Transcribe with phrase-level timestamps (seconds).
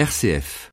[0.00, 0.70] RCF.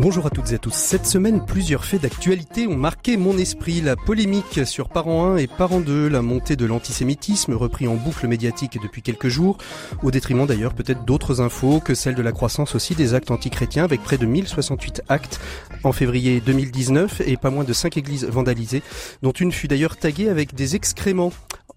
[0.00, 0.72] Bonjour à toutes et à tous.
[0.72, 3.82] Cette semaine, plusieurs faits d'actualité ont marqué mon esprit.
[3.82, 8.26] La polémique sur Parent 1 et Parent 2, la montée de l'antisémitisme repris en boucle
[8.26, 9.58] médiatique depuis quelques jours,
[10.02, 13.84] au détriment d'ailleurs peut-être d'autres infos que celle de la croissance aussi des actes antichrétiens
[13.84, 15.38] avec près de 1068 actes
[15.84, 18.82] en février 2019 et pas moins de 5 églises vandalisées,
[19.20, 21.30] dont une fut d'ailleurs taguée avec des excréments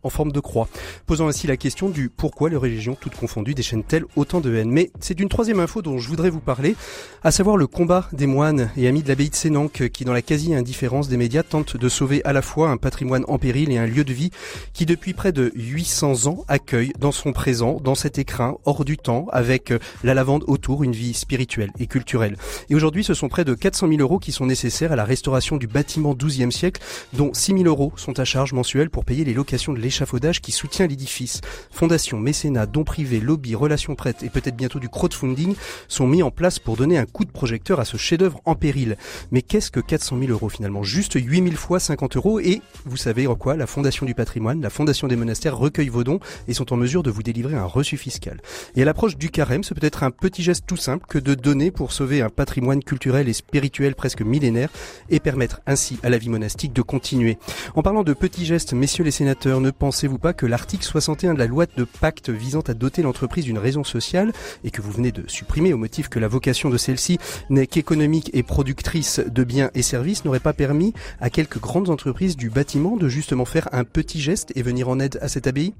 [0.03, 0.67] en forme de croix,
[1.05, 4.70] posant ainsi la question du pourquoi les religions toutes confondues déchaînent-elles autant de haine.
[4.70, 6.75] Mais c'est d'une troisième info dont je voudrais vous parler,
[7.23, 10.21] à savoir le combat des moines et amis de l'abbaye de Sénanque qui, dans la
[10.21, 13.88] quasi-indifférence des médias, tentent de sauver à la fois un patrimoine en péril et un
[13.88, 14.31] lieu de vie
[14.73, 18.97] qui, depuis près de 800 ans, accueille dans son présent, dans cet écrin, hors du
[18.97, 22.38] temps, avec la lavande autour, une vie spirituelle et culturelle.
[22.70, 25.58] Et aujourd'hui, ce sont près de 400 000 euros qui sont nécessaires à la restauration
[25.58, 26.81] du bâtiment 12e siècle,
[27.13, 30.52] dont 6 000 euros sont à charge mensuelle pour payer les locations de l'échafaudage qui
[30.52, 31.41] soutient l'édifice.
[31.72, 35.55] Fondation, mécénat, dons privés, lobby, relations prêtes et peut-être bientôt du crowdfunding
[35.88, 38.97] sont mis en place pour donner un coup de projecteur à ce chef-d'œuvre en péril.
[39.31, 40.81] Mais qu'est-ce que 400 000 euros finalement?
[40.81, 43.55] Juste 8 000 fois 50 euros et vous savez quoi?
[43.55, 47.03] La Fondation du patrimoine, la Fondation des monastères recueille vos dons et sont en mesure
[47.03, 48.41] de vous délivrer un reçu fiscal.
[48.75, 51.69] Et à l'approche du carême, c'est peut-être un petit geste tout simple que de donner
[51.69, 54.69] pour sauver un patrimoine culturel et spirituel presque millénaire
[55.11, 57.38] et permettre ainsi à la vie monastique de continuer.
[57.75, 61.39] En parlant de petits gestes, messieurs les sénateurs, ne pensez-vous pas que l'article 61 de
[61.39, 64.31] la loi de pacte visant à doter l'entreprise d'une raison sociale
[64.64, 67.17] et que vous venez de supprimer au motif que la vocation de celle-ci
[67.50, 72.38] n'est qu'économique et productrice de biens et services n'aurait pas permis à quelques grandes entreprises
[72.38, 75.73] du bâtiment de justement faire un petit geste et venir en aide à cette abbaye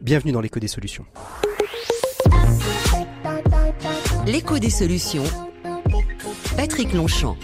[0.00, 1.04] Bienvenue dans l'écho des solutions.
[4.24, 5.24] L'écho des solutions.
[6.56, 7.36] Patrick Longchamp.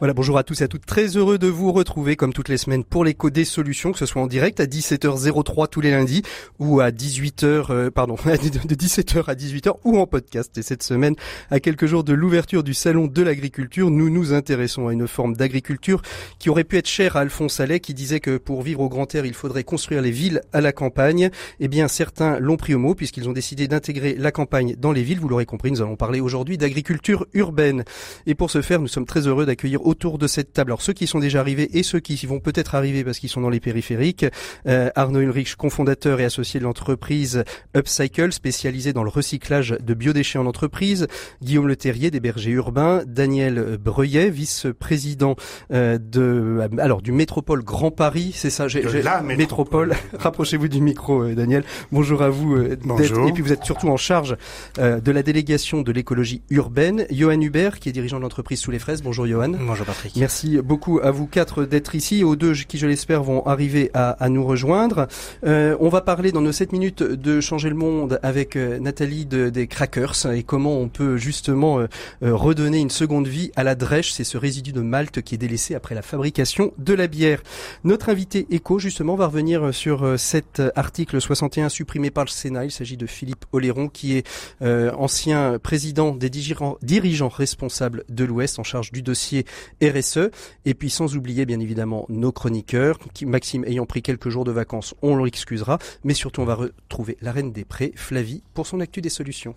[0.00, 0.86] Voilà, bonjour à tous et à toutes.
[0.86, 4.06] Très heureux de vous retrouver comme toutes les semaines pour l'écho des solutions, que ce
[4.06, 6.22] soit en direct à 17h03 tous les lundis
[6.60, 10.56] ou à 18h, euh, pardon, de 17h à 18h ou en podcast.
[10.56, 11.16] Et cette semaine,
[11.50, 15.34] à quelques jours de l'ouverture du salon de l'agriculture, nous nous intéressons à une forme
[15.34, 16.00] d'agriculture
[16.38, 19.12] qui aurait pu être chère à Alphonse Allais qui disait que pour vivre au grand
[19.16, 21.28] air, il faudrait construire les villes à la campagne.
[21.58, 25.02] Eh bien, certains l'ont pris au mot puisqu'ils ont décidé d'intégrer la campagne dans les
[25.02, 25.18] villes.
[25.18, 27.82] Vous l'aurez compris, nous allons parler aujourd'hui d'agriculture urbaine.
[28.26, 30.70] Et pour ce faire, nous sommes très heureux d'accueillir autour de cette table.
[30.70, 33.40] Alors ceux qui sont déjà arrivés et ceux qui vont peut-être arriver parce qu'ils sont
[33.40, 34.26] dans les périphériques.
[34.66, 37.44] Euh, Arnaud Ulrich, cofondateur et associé de l'entreprise
[37.76, 41.06] Upcycle, spécialisé dans le recyclage de biodéchets en entreprise.
[41.42, 43.02] Guillaume Le Terrier des bergers urbains.
[43.06, 45.36] Daniel Breuillet, vice-président
[45.72, 48.32] euh, de euh, alors du Métropole Grand Paris.
[48.34, 49.94] C'est ça, j'ai, la métropole.
[50.18, 51.64] Rapprochez-vous du micro, euh, Daniel.
[51.92, 52.56] Bonjour à vous.
[52.56, 53.28] Euh, Bonjour.
[53.28, 54.36] Et puis vous êtes surtout en charge
[54.78, 57.06] de la délégation de l'écologie urbaine.
[57.10, 59.02] Johan Hubert, qui est dirigeant de l'entreprise Sous les Fraises.
[59.02, 59.50] Bonjour Johan.
[59.60, 60.16] Bonjour Patrick.
[60.16, 64.10] Merci beaucoup à vous quatre d'être ici, aux deux qui, je l'espère, vont arriver à,
[64.10, 65.08] à nous rejoindre.
[65.44, 69.26] Euh, on va parler dans nos 7 minutes de changer le monde avec euh, Nathalie
[69.26, 71.86] de, des Crackers et comment on peut justement euh,
[72.22, 75.74] redonner une seconde vie à la drèche, c'est ce résidu de malt qui est délaissé
[75.74, 77.42] après la fabrication de la bière.
[77.84, 82.64] Notre invité éco justement va revenir sur cet article 61 supprimé par le Sénat.
[82.64, 84.26] Il s'agit de Philippe Oléron qui est
[84.62, 89.44] ancien président des dirigeants responsables de l'Ouest en charge du dossier
[89.82, 90.30] RSE.
[90.64, 94.94] Et puis sans oublier bien évidemment nos chroniqueurs, Maxime ayant pris quelques jours de vacances,
[95.02, 95.78] on l'excusera.
[96.04, 99.54] Mais surtout on va retrouver la reine des prés, Flavie, pour son actu des solutions.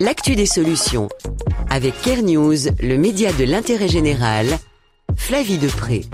[0.00, 1.08] L'actu des solutions.
[1.70, 4.46] Avec Care News, le média de l'intérêt général,
[5.16, 6.04] Flavie Depré.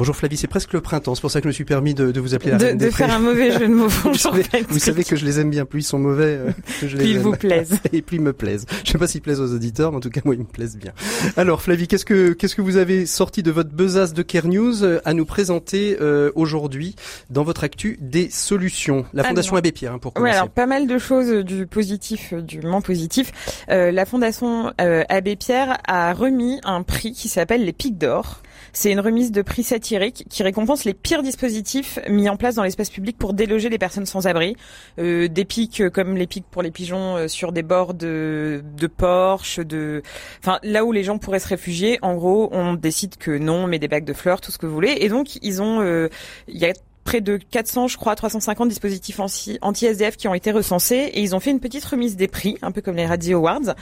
[0.00, 2.10] Bonjour Flavie, c'est presque le printemps, c'est pour ça que je me suis permis de,
[2.10, 3.16] de vous appeler la de, reine de des faire prés.
[3.16, 3.86] un mauvais jeu de mots.
[3.88, 6.50] vous, savez, vous savez que je les aime bien, plus ils sont mauvais, euh,
[6.80, 7.22] que je les Plus ils aime.
[7.22, 7.78] vous plaisent.
[7.92, 8.64] Et plus ils me plaisent.
[8.82, 10.78] Je sais pas s'ils plaisent aux auditeurs, mais en tout cas moi ils me plaisent
[10.78, 10.92] bien.
[11.36, 14.84] Alors Flavie, qu'est-ce que qu'est-ce que vous avez sorti de votre besace de Care News
[14.84, 16.96] euh, à nous présenter euh, aujourd'hui
[17.28, 19.04] dans votre actu des solutions?
[19.12, 20.34] La Fondation Alors- Abbé Pierre, hein, pour Ouais, commencer.
[20.36, 23.32] alors pas mal de choses euh, du positif, euh, du moins positif.
[23.68, 28.40] Euh, la Fondation euh, Abbé Pierre a remis un prix qui s'appelle les Pics d'Or.
[28.72, 32.62] C'est une remise de prix satirique qui récompense les pires dispositifs mis en place dans
[32.62, 34.56] l'espace public pour déloger les personnes sans abri.
[34.98, 38.62] Euh, des pics euh, comme les pics pour les pigeons euh, sur des bords de,
[38.76, 40.02] de Porsche, de,
[40.42, 41.98] enfin là où les gens pourraient se réfugier.
[42.02, 44.66] En gros, on décide que non, on met des bacs de fleurs, tout ce que
[44.66, 44.96] vous voulez.
[45.00, 46.08] Et donc ils ont, euh,
[46.48, 46.72] il y a
[47.04, 51.34] près de 400, je crois, 350 dispositifs anti- anti-SDF qui ont été recensés et ils
[51.34, 53.74] ont fait une petite remise des prix, un peu comme les Radio Awards.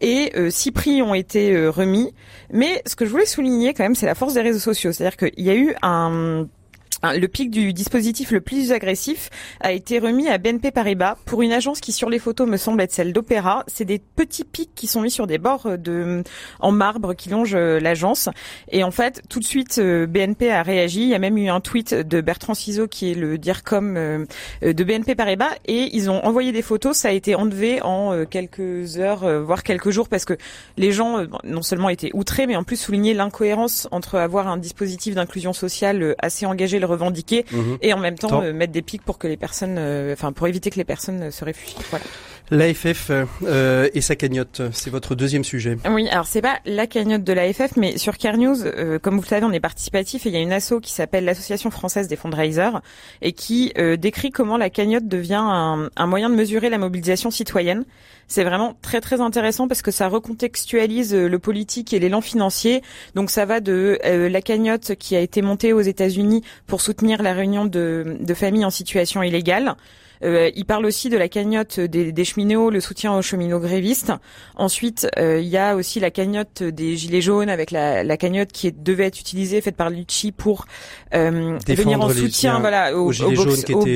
[0.00, 2.14] Et euh, six prix ont été euh, remis.
[2.52, 4.92] Mais ce que je voulais souligner quand même, c'est la force des réseaux sociaux.
[4.92, 6.46] C'est-à-dire qu'il y a eu un
[7.02, 9.30] le pic du dispositif le plus agressif
[9.60, 12.80] a été remis à BNP Paribas pour une agence qui sur les photos me semble
[12.82, 13.64] être celle d'Opéra.
[13.66, 16.22] C'est des petits pics qui sont mis sur des bords de
[16.60, 18.28] en marbre qui longent euh, l'agence.
[18.70, 21.02] Et en fait, tout de suite, euh, BNP a réagi.
[21.02, 24.26] Il y a même eu un tweet de Bertrand Ciseaux qui est le DIRCOM euh,
[24.62, 26.96] de BNP Paribas et ils ont envoyé des photos.
[26.96, 30.34] Ça a été enlevé en quelques heures, voire quelques jours, parce que
[30.76, 35.14] les gens non seulement étaient outrés, mais en plus souligné l'incohérence entre avoir un dispositif
[35.14, 37.78] d'inclusion sociale assez engagé, revendiquer, mhm.
[37.82, 39.78] et en même temps mettre des pics pour que les personnes,
[40.12, 41.76] enfin pour éviter que les personnes se réfugient.
[41.90, 42.04] Voilà.
[42.50, 43.12] L'AFF
[43.44, 45.76] euh, et sa cagnotte, c'est votre deuxième sujet.
[45.88, 49.22] Oui, alors c'est pas la cagnotte de l'AFF, mais sur Care News, euh, comme vous
[49.22, 52.08] le savez, on est participatif et il y a une asso qui s'appelle l'Association française
[52.08, 52.80] des fundraisers
[53.22, 57.30] et qui euh, décrit comment la cagnotte devient un, un moyen de mesurer la mobilisation
[57.30, 57.84] citoyenne.
[58.26, 62.82] C'est vraiment très très intéressant parce que ça recontextualise le politique et l'élan financier.
[63.14, 67.32] Donc ça va de la cagnotte qui a été montée aux États-Unis pour soutenir la
[67.32, 69.74] réunion de, de familles en situation illégale
[70.22, 74.12] euh, il parle aussi de la cagnotte des, des, cheminots, le soutien aux cheminots grévistes.
[74.56, 78.52] Ensuite, euh, il y a aussi la cagnotte des gilets jaunes avec la, la cagnotte
[78.52, 80.66] qui devait être utilisée, faite par Lucci pour
[81.14, 83.12] euh, venir en soutien, voilà, aux,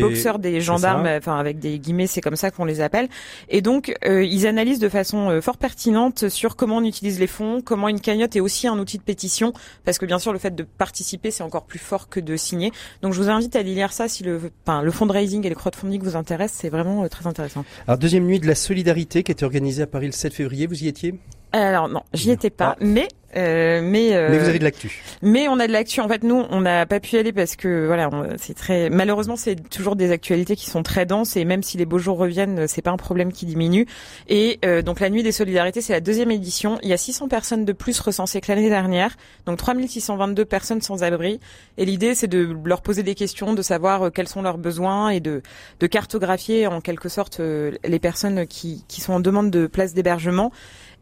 [0.01, 3.09] boxeurs des gendarmes, enfin avec des guillemets, c'est comme ça qu'on les appelle.
[3.49, 7.27] Et donc, euh, ils analysent de façon euh, fort pertinente sur comment on utilise les
[7.27, 9.53] fonds, comment une cagnotte est aussi un outil de pétition,
[9.85, 12.73] parce que bien sûr, le fait de participer, c'est encore plus fort que de signer.
[13.03, 16.03] Donc, je vous invite à lire ça si le, enfin, le fundraising et le crowdfunding
[16.03, 17.65] vous intéresse, c'est vraiment euh, très intéressant.
[17.87, 20.83] Alors deuxième nuit de la solidarité qui était organisée à Paris le 7 février, vous
[20.83, 21.15] y étiez?
[21.61, 22.85] Alors non, j'y étais pas, ah.
[22.85, 25.03] mais euh, mais euh, mais vous avez de l'actu.
[25.23, 26.01] Mais on a de l'actu.
[26.01, 28.09] En fait, nous, on n'a pas pu y aller parce que voilà,
[28.39, 31.85] c'est très malheureusement, c'est toujours des actualités qui sont très denses et même si les
[31.85, 33.87] beaux jours reviennent, c'est pas un problème qui diminue.
[34.29, 36.79] Et euh, donc la nuit des solidarités, c'est la deuxième édition.
[36.83, 39.17] Il y a 600 personnes de plus recensées que l'année dernière,
[39.47, 41.41] donc 3622 personnes sans abri.
[41.77, 45.21] Et l'idée, c'est de leur poser des questions, de savoir quels sont leurs besoins et
[45.21, 45.43] de
[45.81, 50.53] de cartographier en quelque sorte les personnes qui qui sont en demande de place d'hébergement.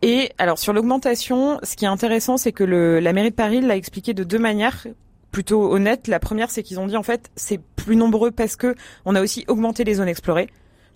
[0.02, 3.76] Et alors sur l'augmentation, ce qui est intéressant, c'est que la mairie de Paris l'a
[3.76, 4.86] expliqué de deux manières
[5.30, 6.08] plutôt honnêtes.
[6.08, 9.22] La première, c'est qu'ils ont dit en fait c'est plus nombreux parce que on a
[9.22, 10.48] aussi augmenté les zones explorées.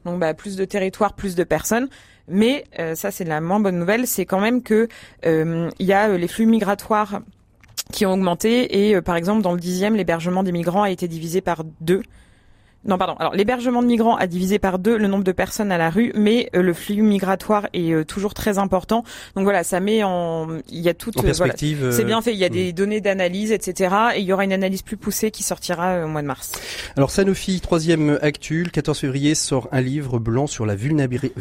[0.04, 1.88] Donc bah, plus de territoires, plus de personnes.
[2.28, 4.88] Mais euh, ça c'est la moins bonne nouvelle, c'est quand même que
[5.24, 7.20] euh, il y a euh, les flux migratoires
[7.92, 11.40] qui ont augmenté et par exemple dans le dixième l'hébergement des migrants a été divisé
[11.40, 12.02] par deux.
[12.86, 13.14] Non, pardon.
[13.18, 16.12] Alors, l'hébergement de migrants a divisé par deux le nombre de personnes à la rue,
[16.14, 19.02] mais euh, le flux migratoire est euh, toujours très important.
[19.34, 21.90] Donc voilà, ça met en, il y a toute, en perspective.
[21.90, 22.32] c'est bien fait.
[22.32, 22.74] Il y a des hmm.
[22.74, 23.94] données d'analyse, etc.
[24.16, 26.52] Et il y aura une analyse plus poussée qui sortira au mois de mars.
[26.96, 31.32] Alors Sanofi, troisième actu, le 14 février sort un livre blanc sur la vulnérabilité.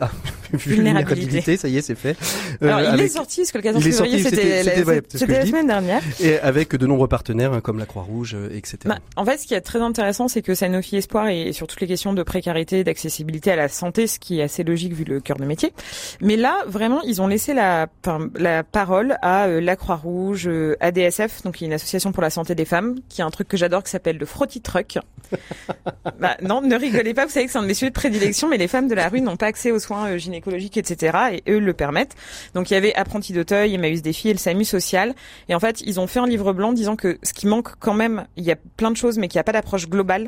[0.00, 0.10] Ah,
[0.52, 1.56] vulnérabilité.
[1.56, 2.16] Ça y est, c'est fait.
[2.62, 6.02] Alors il est sorti parce que le 14 février c'était la, semaine dernière.
[6.20, 8.78] Et avec de nombreux partenaires hein, comme la Croix-Rouge, etc.
[8.86, 11.66] Bah, en fait, ce qui est très intéressant, c'est c'est que Sanofi Espoir est sur
[11.66, 15.02] toutes les questions de précarité, d'accessibilité à la santé, ce qui est assez logique vu
[15.02, 15.72] le cœur de métier.
[16.20, 17.88] Mais là, vraiment, ils ont laissé la,
[18.36, 22.64] la parole à euh, la Croix-Rouge, euh, ADSF, donc une association pour la santé des
[22.64, 24.98] femmes, qui a un truc que j'adore qui s'appelle le Frotty Truck.
[26.20, 28.48] bah, non, ne rigolez pas, vous savez que c'est un de mes sujets de prédilection,
[28.48, 31.18] mais les femmes de la rue n'ont pas accès aux soins euh, gynécologiques, etc.
[31.32, 32.14] Et eux le permettent.
[32.54, 35.16] Donc il y avait Apprenti d'Auteuil, Emmaüs Défi et le SAMU social.
[35.48, 37.94] Et en fait, ils ont fait un livre blanc disant que ce qui manque quand
[37.94, 40.27] même, il y a plein de choses, mais qu'il n'y a pas d'approche globale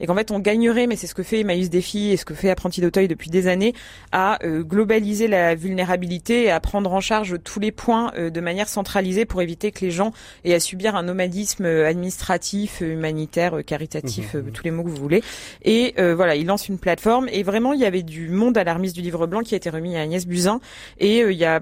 [0.00, 2.34] et qu'en fait on gagnerait, mais c'est ce que fait Emmaüs Défi et ce que
[2.34, 3.74] fait Apprenti d'Auteuil depuis des années,
[4.12, 8.40] à euh, globaliser la vulnérabilité et à prendre en charge tous les points euh, de
[8.40, 10.12] manière centralisée pour éviter que les gens
[10.44, 14.50] aient à subir un nomadisme euh, administratif, humanitaire, caritatif, mmh.
[14.52, 15.22] tous les mots que vous voulez.
[15.62, 19.02] Et voilà, il lance une plateforme et vraiment il y avait du monde alarmiste du
[19.02, 20.60] livre blanc qui a été remis à Agnès Buzyn
[20.98, 21.60] et il y a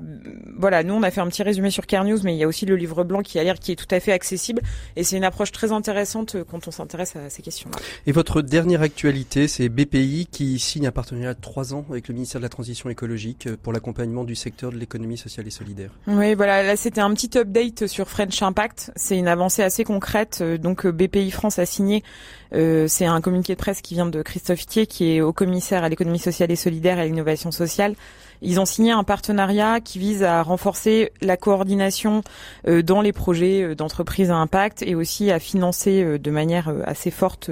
[0.57, 2.49] voilà, nous on a fait un petit résumé sur Care News, mais il y a
[2.49, 4.63] aussi le livre blanc qui a l'air qui est tout à fait accessible
[4.97, 7.79] et c'est une approche très intéressante quand on s'intéresse à ces questions-là.
[8.23, 12.41] Votre dernière actualité, c'est BPI qui signe un partenariat de trois ans avec le ministère
[12.41, 15.91] de la Transition écologique euh, pour l'accompagnement du secteur de l'économie sociale et solidaire.
[16.07, 18.93] Oui, voilà, là c'était un petit update sur French Impact.
[18.95, 20.39] C'est une avancée assez concrète.
[20.41, 22.05] Euh, donc euh, BPI France a signé,
[22.53, 25.89] c'est un communiqué de presse qui vient de Christophe Thier, qui est au commissaire à
[25.89, 27.97] l'économie sociale et solidaire et à l'innovation sociale
[28.43, 32.23] ils ont signé un partenariat qui vise à renforcer la coordination
[32.67, 36.73] euh, dans les projets euh, d'entreprise à impact et aussi à financer euh, de manière
[36.85, 37.51] assez forte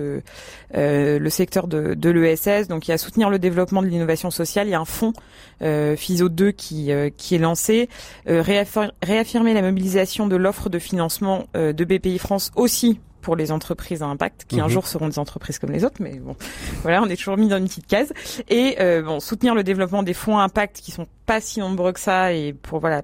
[0.72, 2.68] le secteur de, de l'ESS.
[2.68, 4.66] Donc il y a soutenir le développement de l'innovation sociale.
[4.66, 5.12] Il y a un fonds
[5.60, 7.88] FISO 2 qui, qui est lancé.
[8.26, 14.06] réaffirmer la mobilisation de l'offre de financement de BPI France aussi pour les entreprises à
[14.06, 14.70] impact, qui un mhm.
[14.70, 16.36] jour seront des entreprises comme les autres, mais bon,
[16.82, 18.12] voilà, on est toujours mis dans une petite case.
[18.48, 21.92] Et euh, bon, soutenir le développement des fonds à impact qui sont pas si nombreux
[21.92, 23.02] que ça et pour voilà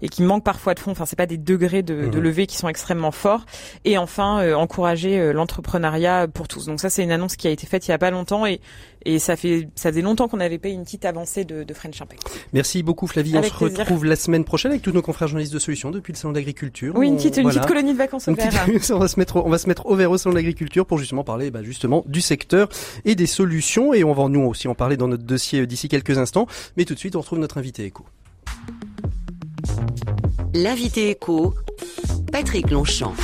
[0.00, 0.92] et qui manquent parfois de fonds.
[0.92, 2.22] Enfin, c'est pas des degrés de, de, mhm.
[2.22, 3.44] levée qui sont extrêmement forts.
[3.84, 6.66] Et enfin, euh, encourager euh, l'entrepreneuriat pour tous.
[6.66, 8.60] Donc ça, c'est une annonce qui a été faite il y a pas longtemps et
[9.04, 12.00] et ça fait ça faisait longtemps qu'on avait payé une petite avancée de, de French
[12.00, 12.22] Impact.
[12.52, 13.36] Merci beaucoup Flavie.
[13.36, 16.18] on se retrouve la semaine prochaine avec tous nos confrères journalistes de Solutions depuis le
[16.18, 16.94] salon d'agriculture.
[16.96, 18.52] Oui, une petite, une petite colonie de vacances au vert.
[18.90, 21.24] on va se mettre on va se mettre au vert au salon d'agriculture pour justement
[21.24, 22.68] parler bah, justement du secteur
[23.04, 25.88] et des solutions et on va nous aussi en parler dans notre dossier euh, d'ici
[25.88, 26.46] quelques instants.
[26.76, 28.04] Mais tout de suite, on retrouve notre invité éco.
[30.54, 31.54] L'invité éco,
[32.30, 33.14] Patrick Longchamp.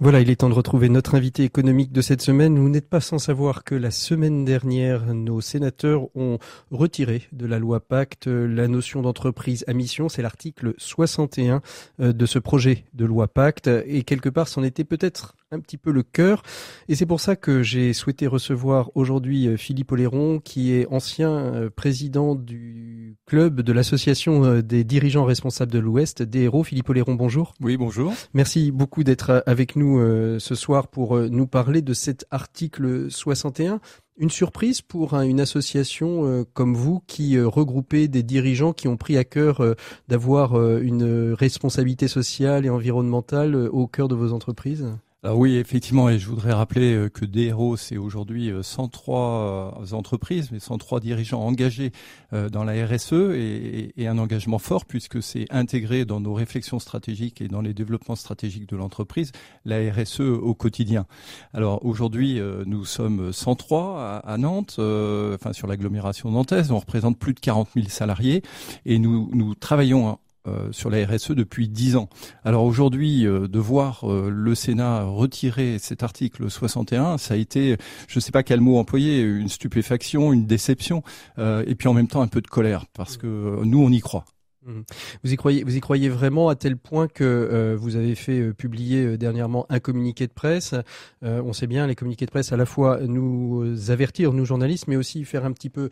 [0.00, 2.56] Voilà, il est temps de retrouver notre invité économique de cette semaine.
[2.56, 6.38] Vous n'êtes pas sans savoir que la semaine dernière, nos sénateurs ont
[6.70, 10.08] retiré de la loi Pacte la notion d'entreprise à mission.
[10.08, 11.62] C'est l'article 61
[11.98, 13.68] euh, de ce projet de loi Pacte.
[13.86, 16.42] Et quelque part, c'en était peut-être un petit peu le cœur.
[16.88, 21.30] Et c'est pour ça que j'ai souhaité recevoir aujourd'hui euh, Philippe Oléron, qui est ancien
[21.30, 26.64] euh, président du club de l'association euh, des dirigeants responsables de l'Ouest, des héros.
[26.64, 27.54] Philippe Oléron, bonjour.
[27.60, 28.12] Oui, bonjour.
[28.34, 29.98] Merci beaucoup d'être avec nous
[30.38, 33.80] ce soir pour nous parler de cet article 61.
[34.18, 39.24] Une surprise pour une association comme vous qui regroupez des dirigeants qui ont pris à
[39.24, 39.76] cœur
[40.08, 44.86] d'avoir une responsabilité sociale et environnementale au cœur de vos entreprises?
[45.24, 49.96] Alors oui, effectivement, et je voudrais rappeler euh, que DRO, c'est aujourd'hui 103 euh, euh,
[49.96, 51.90] entreprises, mais 103 dirigeants engagés
[52.30, 57.48] dans la RSE et, un engagement fort puisque c'est intégré dans nos réflexions stratégiques et
[57.48, 59.32] dans les développements stratégiques de l'entreprise,
[59.64, 61.06] la RSE au quotidien.
[61.52, 67.40] Alors aujourd'hui, nous sommes 103 à, Nantes, enfin sur l'agglomération nantaise, on représente plus de
[67.40, 68.42] 40 000 salariés
[68.86, 72.08] et nous, nous travaillons euh, sur la RSE depuis dix ans.
[72.44, 77.76] Alors aujourd'hui, euh, de voir euh, le Sénat retirer cet article 61, ça a été,
[78.06, 81.02] je ne sais pas quel mot employer, une stupéfaction, une déception,
[81.38, 84.24] et puis en même temps un peu de colère, parce que nous, on y croit.
[84.68, 84.84] Mhm.
[85.24, 88.38] Vous y croyez, vous y croyez vraiment à tel point que euh, vous avez fait
[88.38, 90.74] euh, publier euh, dernièrement un communiqué de presse.
[91.22, 94.96] on sait bien les communiqués de presse à la fois nous avertir nous journalistes, mais
[94.96, 95.88] aussi faire un petit peu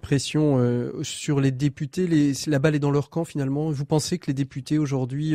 [0.00, 0.58] pression
[1.02, 2.32] sur les députés.
[2.46, 3.70] La balle est dans leur camp finalement.
[3.70, 5.34] Vous pensez que les députés aujourd'hui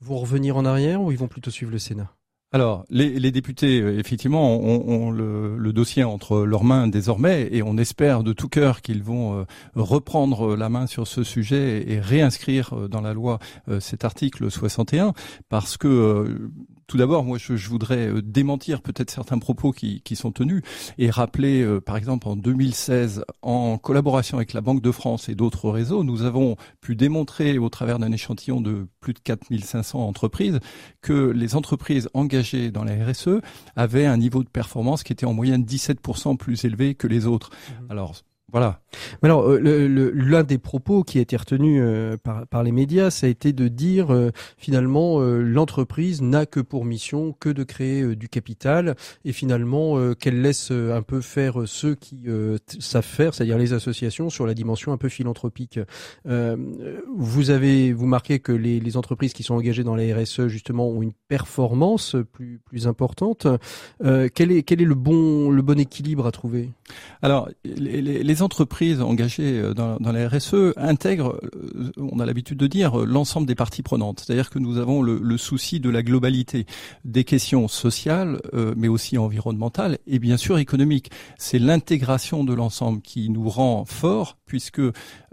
[0.00, 2.12] vont revenir en arrière ou ils vont plutôt suivre le Sénat?
[2.52, 7.76] Alors, les, députés, euh, effectivement, ont, le, le, dossier entre leurs mains désormais, et on
[7.76, 12.72] espère de tout cœur qu'ils vont euh, reprendre la main sur ce sujet et réinscrire
[12.72, 13.40] euh, dans la loi
[13.80, 15.12] cet article 61,
[15.48, 16.50] parce que
[16.86, 20.62] tout d'abord, moi, je, je, voudrais euh, démentir peut-être certains propos qui, qui, sont tenus
[20.98, 25.34] et rappeler, euh, par exemple, en 2016, en collaboration avec la Banque de France et
[25.34, 30.60] d'autres réseaux, nous avons pu démontrer au travers d'un échantillon de plus de 4500 entreprises
[31.02, 33.40] que les entreprises engagées dans la RSE
[33.74, 37.50] avaient un niveau de performance qui était en moyenne 17% plus élevé que les autres.
[37.50, 37.90] Mmh.
[37.90, 38.14] Alors,
[38.52, 38.80] voilà.
[39.22, 43.30] Alors, euh, l'un des propos qui a été retenu euh, par, les médias, ça a
[43.30, 48.94] été de dire euh, finalement l'entreprise n'a que pour mission que de créer du capital
[49.24, 52.24] et finalement qu'elle laisse un peu faire ceux qui
[52.78, 55.80] savent faire, c'est-à-dire les associations, sur la dimension un peu philanthropique.
[56.24, 60.88] vous avez vous marquez que les, les, entreprises qui sont engagées dans la RSE justement
[60.88, 63.46] ont une performance plus plus importante.
[64.34, 66.70] quel est quel est le bon le bon équilibre à trouver?
[67.22, 72.58] Alors les, les les entreprises engagées euh, dans, la RSE intègrent, euh, on a l'habitude
[72.58, 74.20] de dire, euh, l'ensemble des parties prenantes.
[74.20, 76.66] C'est-à-dire que nous avons le, le, souci de la globalité
[77.04, 78.40] des questions sociales,
[78.76, 81.10] mais aussi environnementales et bien sûr économiques.
[81.38, 84.80] C'est l'intégration de l'ensemble qui nous rend forts puisque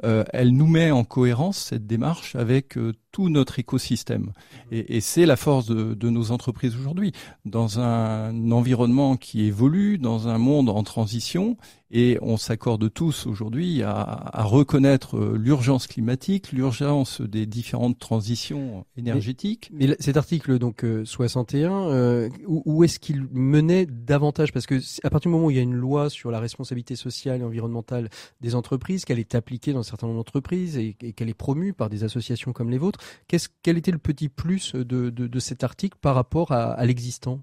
[0.02, 2.78] elle nous met en cohérence cette démarche avec
[3.14, 4.34] tout notre écosystème.
[4.72, 7.14] Et, et c'est la force de, de nos entreprises aujourd'hui.
[7.46, 11.56] Dans un environnement qui évolue, dans un monde en transition,
[11.96, 18.84] et on s'accorde tous aujourd'hui à, à, reconnaître euh, l'urgence climatique, l'urgence des différentes transitions
[18.98, 19.70] énergétiques.
[19.72, 24.52] Mais, cet article donc 61, euh, euh, où, où est-ce qu'il menait davantage?
[24.52, 26.96] Parce que à partir du moment où il y a une loi sur la responsabilité
[26.96, 28.10] sociale et environnementale
[28.42, 32.04] des entreprises, qu'elle est appliquée dans un d'entreprises et, et qu'elle est promue par des
[32.04, 35.98] associations comme les vôtres, qu'est-ce, quel était le petit plus de, de, de cet article
[36.02, 37.42] par rapport à, à l'existant?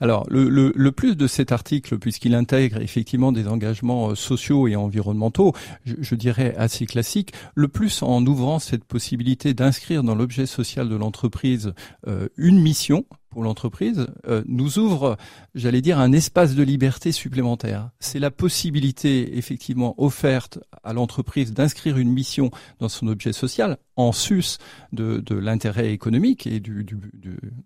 [0.00, 4.68] Alors, le, le, le, plus de cet article, puisqu'il intègre effectivement des engagements euh, sociaux
[4.68, 10.14] et environnementaux, je, je, dirais assez classiques, le plus en ouvrant cette possibilité d'inscrire dans
[10.14, 11.72] l'objet social de l'entreprise
[12.06, 13.04] euh, une mission
[13.42, 15.16] l'entreprise euh, nous ouvre,
[15.54, 17.90] j'allais dire, un espace de liberté supplémentaire.
[18.00, 24.12] C'est la possibilité effectivement offerte à l'entreprise d'inscrire une mission dans son objet social en
[24.12, 24.58] sus
[24.92, 26.84] de, l'intérêt économique et de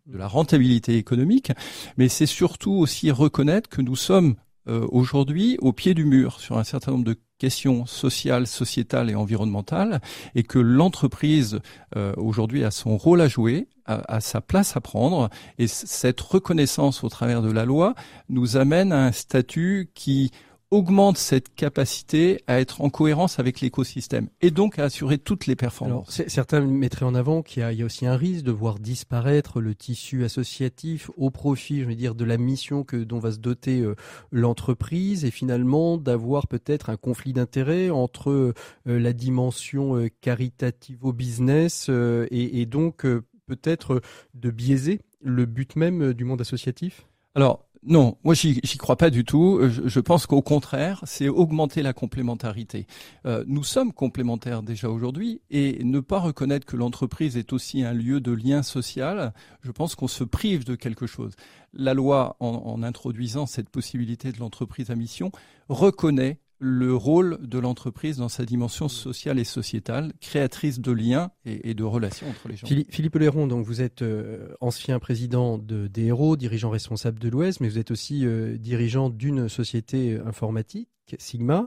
[0.07, 1.53] la rentabilité économique,
[1.97, 4.37] mais c'est surtout aussi reconnaître que nous sommes
[4.69, 9.17] euh, aujourd'hui au pied du mur sur un certain nombre de questions sociales, sociétales et
[9.17, 10.01] environnementales,
[10.37, 11.61] et que l'entreprise
[11.97, 17.03] euh, aujourd'hui a son rôle à jouer, a, sa place à prendre, et cette reconnaissance
[17.03, 17.95] au travers de la loi
[18.29, 20.31] nous amène à un statut qui
[20.71, 25.57] augmente cette capacité à être en cohérence avec l'écosystème et donc à assurer toutes les
[25.57, 26.21] performances.
[26.21, 29.61] Alors, certains mettraient en avant qu'il y, y, a aussi un risque de voir disparaître
[29.61, 33.39] le tissu associatif au profit, je veux dire, de la mission que dont va se
[33.39, 33.97] doter euh,
[34.31, 38.55] l'entreprise et finalement d'avoir peut-être un conflit d'intérêts entre euh,
[38.87, 41.89] la dimension euh, caritative-business
[42.31, 43.05] et, et, donc
[43.47, 44.01] peut-être
[44.35, 47.07] de biaiser le but même du monde associatif?
[47.35, 49.59] Alors non, moi j'y crois pas du tout.
[49.59, 52.87] Euh, je, pense qu'au contraire, c'est augmenter la complémentarité.
[53.25, 57.95] Euh, nous sommes complémentaires déjà aujourd'hui et ne pas reconnaître que l'entreprise est aussi un
[57.95, 59.33] lieu de lien social,
[59.63, 61.33] je pense qu'on se prive de quelque chose.
[61.73, 65.31] La loi, en introduisant cette possibilité de l'entreprise à mission,
[65.69, 71.73] reconnaît le rôle de l'entreprise dans sa dimension sociale et sociétale, créatrice de liens et,
[71.73, 72.67] de relations entre les gens.
[72.67, 77.69] Philippe Léron, donc vous êtes euh, ancien président de DRO, dirigeant responsable de l'Ouest, mais
[77.69, 80.89] vous êtes aussi euh, dirigeant d'une société informatique,
[81.19, 81.67] Sigma.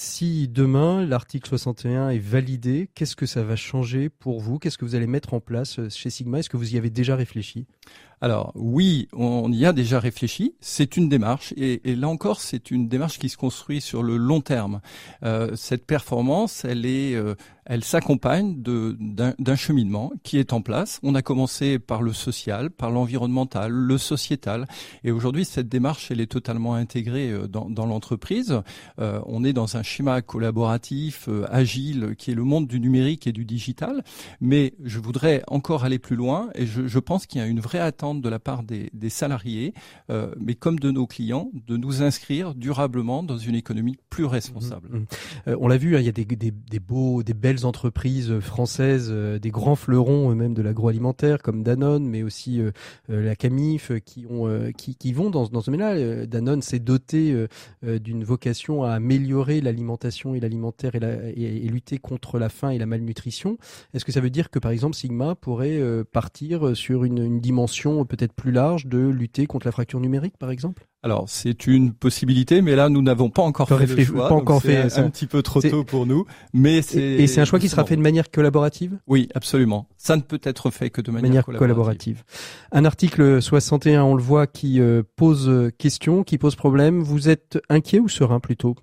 [0.00, 4.60] Si demain l'article 61 est validé, qu'est-ce que ça va changer pour vous?
[4.60, 6.38] Qu'est-ce que vous allez mettre en place euh, chez Sigma?
[6.38, 7.66] Est-ce que vous y avez déjà réfléchi?
[8.20, 10.54] Alors oui, on y a déjà réfléchi.
[10.60, 14.40] C'est une démarche et, là encore, c'est une démarche qui se construit sur le long
[14.40, 14.80] terme.
[15.22, 17.34] Euh, cette performance, elle est, euh,
[17.68, 20.98] elle s'accompagne d'un cheminement qui est en place.
[21.02, 24.66] On a commencé par le social, par l'environnemental, le sociétal,
[25.04, 28.62] et aujourd'hui cette démarche elle est totalement intégrée euh, dans, l'entreprise.
[28.98, 33.26] Euh, on est dans un schéma collaboratif, euh, agile, qui est le monde du numérique
[33.26, 34.02] et du digital.
[34.40, 37.60] Mais je voudrais encore aller plus loin, et je, je pense qu'il y a une
[37.60, 39.74] vraie attente de la part des, des salariés,
[40.10, 44.88] euh, mais comme de nos clients, de nous inscrire durablement dans une économie plus responsable.
[44.88, 45.56] Mmh, mmh.
[45.60, 49.08] on l'a vu, hein, il y a des, des, des beaux, des belles entreprises françaises,
[49.10, 52.70] euh, des grands fleurons même de l'agroalimentaire comme Danone, mais aussi euh,
[53.10, 56.26] euh, la Camif, qui ont qui, qui vont dans, dans ce domaine-là.
[56.26, 57.46] Danone s'est doté
[57.82, 62.86] d'une vocation à améliorer l'alimentation et l'alimentaire et, et, lutter contre la faim et la
[62.86, 63.58] malnutrition.
[63.94, 65.80] Est-ce que ça veut dire que par exemple Sigma pourrait
[66.12, 70.50] partir sur une, une dimension peut-être plus large de lutter contre la fracture numérique, par
[70.50, 70.86] exemple?
[71.02, 74.28] Alors c'est une possibilité, mais là nous n'avons pas encore fait le choix.
[74.28, 74.88] Pas encore fait.
[74.90, 77.00] C'est un, petit peu trop tôt pour nous, mais c'est.
[77.00, 78.98] Et, c'est un choix qui sera fait de manière collaborative?
[79.06, 79.86] Oui, absolument.
[79.96, 82.24] Ça ne peut être fait que de manière, collaborative.
[82.72, 87.00] Un article 61, on le voit, qui euh, pose question, qui pose problème.
[87.00, 88.74] Vous êtes inquiet ou serein plutôt?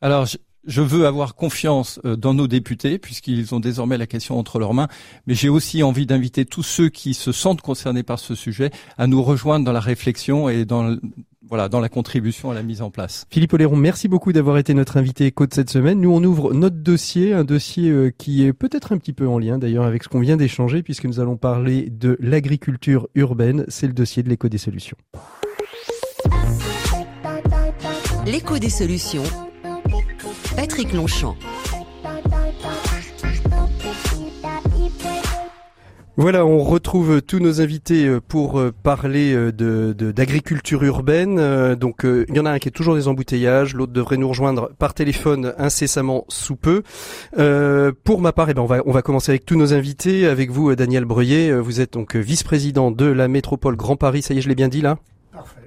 [0.00, 0.26] Alors
[0.66, 4.74] je veux avoir confiance euh, dans nos députés puisqu'ils ont désormais la question entre leurs
[4.74, 4.88] mains,
[5.26, 9.06] mais j'ai aussi envie d'inviter tous ceux qui se sentent concernés par ce sujet à
[9.06, 10.96] nous rejoindre dans la réflexion et dans
[11.48, 13.24] voilà, dans la contribution à la mise en place.
[13.30, 16.00] Philippe Oléron, merci beaucoup d'avoir été notre invité éco de cette semaine.
[16.00, 19.38] Nous, on ouvre notre dossier, un dossier euh, qui est peut-être un petit peu en
[19.38, 23.64] lien d'ailleurs avec ce qu'on vient d'échanger puisque nous allons parler de l'agriculture urbaine.
[23.68, 24.96] C'est le dossier de l'éco des solutions.
[28.26, 29.22] L'éco des solutions
[30.56, 31.36] Patrick Longchamp.
[36.16, 41.74] Voilà, on retrouve tous nos invités euh, pour euh, parler euh, de d'agriculture urbaine.
[41.74, 44.70] Donc il y en a un qui est toujours des embouteillages, l'autre devrait nous rejoindre
[44.78, 46.82] par téléphone incessamment sous peu.
[48.04, 50.50] pour ma part, eh ben on va on va commencer avec tous nos invités, avec
[50.50, 54.40] vous Daniel Breuillet, vous êtes donc vice-président de la métropole Grand Paris, ça y est,
[54.40, 54.98] je l'ai bien dit là?
[55.32, 55.65] Parfait.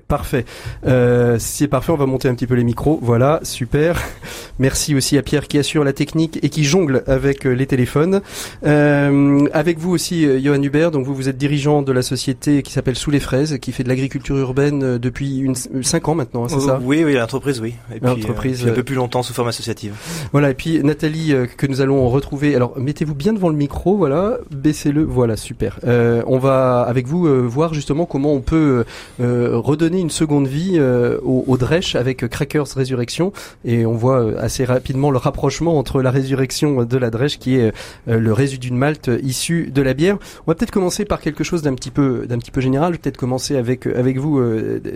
[0.85, 2.99] Euh, c'est parfait, on va monter un petit peu les micros.
[3.01, 4.01] Voilà, super.
[4.59, 8.21] Merci aussi à Pierre qui assure la technique et qui jongle avec euh, les téléphones.
[8.65, 10.91] Euh, avec vous aussi, Johan Hubert.
[10.91, 13.83] Donc vous, vous êtes dirigeant de la société qui s'appelle Sous les fraises, qui fait
[13.83, 16.79] de l'agriculture urbaine depuis une, 5 ans maintenant, hein, c'est ça?
[16.81, 17.75] Oui, oui, l'entreprise, oui.
[17.93, 19.93] Et puis, un peu plus longtemps sous forme associative.
[20.31, 22.55] Voilà, et puis Nathalie que nous allons retrouver.
[22.55, 25.79] Alors mettez-vous bien devant le micro, voilà, baissez-le, voilà, super.
[25.85, 28.85] on va avec vous voir justement comment on peut
[29.19, 33.31] redonner une seconde vie au, au Dresch avec Crackers Résurrection
[33.65, 37.71] et on voit assez rapidement le rapprochement entre la résurrection de la Dresch qui est
[38.07, 40.17] le résidu de malt issu de la bière.
[40.45, 42.97] On va peut-être commencer par quelque chose d'un petit peu d'un petit peu général.
[42.97, 44.41] Peut-être commencer avec avec vous,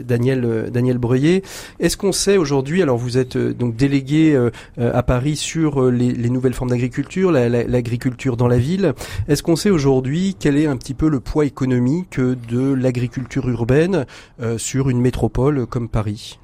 [0.06, 1.44] Daniel Daniel Breuillet.
[1.80, 4.38] Est-ce qu'on sait aujourd'hui, alors vous êtes donc délégué
[4.78, 8.94] à Paris sur les, les nouvelles formes d'agriculture, l'agriculture dans la ville.
[9.28, 14.06] Est-ce qu'on sait aujourd'hui quel est un petit peu le poids économique de l'agriculture urbaine
[14.42, 16.40] euh, sur une métropole comme Paris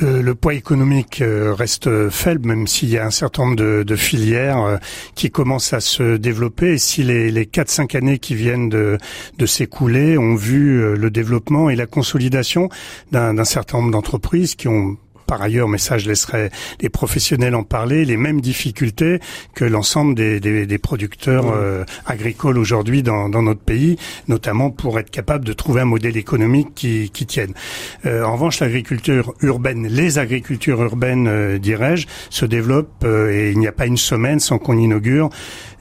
[0.00, 4.62] le, poids économique euh, reste faible, même s'il y a un certain nombre de, filières
[4.62, 4.76] euh,
[5.14, 6.74] qui commencent à se développer.
[6.74, 8.98] Et si les, les 4-5 années qui viennent de,
[9.38, 12.68] de s'écouler ont vu le développement et la consolidation
[13.12, 14.96] d'un certain nombre d'entreprises qui ont
[15.30, 19.20] par ailleurs, mais ça je laisserai les professionnels en parler, les mêmes difficultés
[19.54, 24.98] que l'ensemble des, des, des, producteurs euh, agricoles aujourd'hui dans, dans, notre pays, notamment pour
[24.98, 27.54] être capable de trouver un modèle économique qui, qui tienne.
[28.06, 33.68] Euh, en revanche, l'agriculture urbaine, les agricultures urbaines, euh, dirais-je, se développent et il n'y
[33.68, 35.30] a pas une semaine sans qu'on inaugure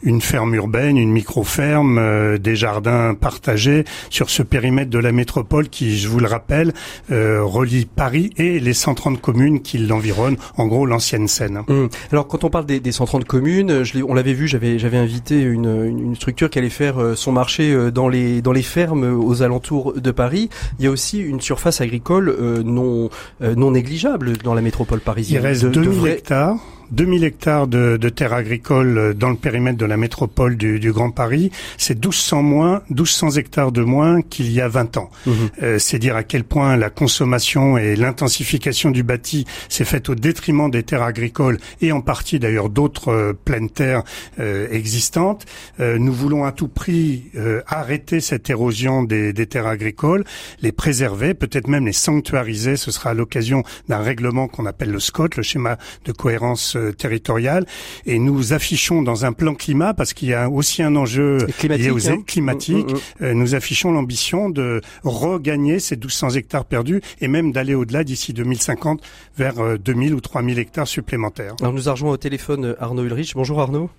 [0.03, 5.69] une ferme urbaine, une micro-ferme, euh, des jardins partagés sur ce périmètre de la métropole
[5.69, 6.73] qui, je vous le rappelle,
[7.11, 11.63] euh, relie Paris et les 130 communes qui l'environnent, en gros l'ancienne Seine.
[11.67, 11.89] Hum.
[12.11, 15.41] Alors quand on parle des, des 130 communes, je on l'avait vu, j'avais j'avais invité
[15.41, 19.41] une, une, structure qui allait faire euh, son marché dans les dans les fermes aux
[19.41, 20.49] alentours de Paris.
[20.79, 23.09] Il y a aussi une surface agricole non
[23.41, 25.41] non négligeable dans la métropole parisienne.
[25.41, 26.57] Il reste 2000 hectares
[26.91, 31.11] 2000 hectares de, de terres agricoles dans le périmètre de la métropole du, du Grand
[31.11, 35.09] Paris, c'est 1200 moins, 1200 hectares de moins qu'il y a 20 ans.
[35.25, 35.33] Mhm.
[35.63, 40.15] Euh, c'est dire à quel point la consommation et l'intensification du bâti s'est faite au
[40.15, 44.03] détriment des terres agricoles et en partie d'ailleurs d'autres euh, pleines terres
[44.39, 45.45] euh, existantes.
[45.79, 50.23] Euh, nous voulons à tout prix euh, arrêter cette érosion des, des terres agricoles,
[50.61, 52.75] les préserver, peut-être même les sanctuariser.
[52.75, 56.78] Ce sera à l'occasion d'un règlement qu'on appelle le SCOT, le schéma de cohérence euh,
[56.97, 57.65] territoriale.
[58.05, 61.89] Et nous affichons dans un plan climat, parce qu'il y a aussi un enjeu lié
[61.89, 62.21] aux hein.
[62.25, 63.23] climatiques, mm, mm, mm.
[63.23, 68.33] Euh, nous affichons l'ambition de regagner ces 1200 hectares perdus et même d'aller au-delà d'ici
[68.33, 69.01] 2050
[69.37, 71.55] vers 2000 euh, ou 3000 hectares supplémentaires.
[71.61, 73.33] Alors nous rejoint au téléphone Arnaud Ulrich.
[73.35, 73.89] Bonjour Arnaud.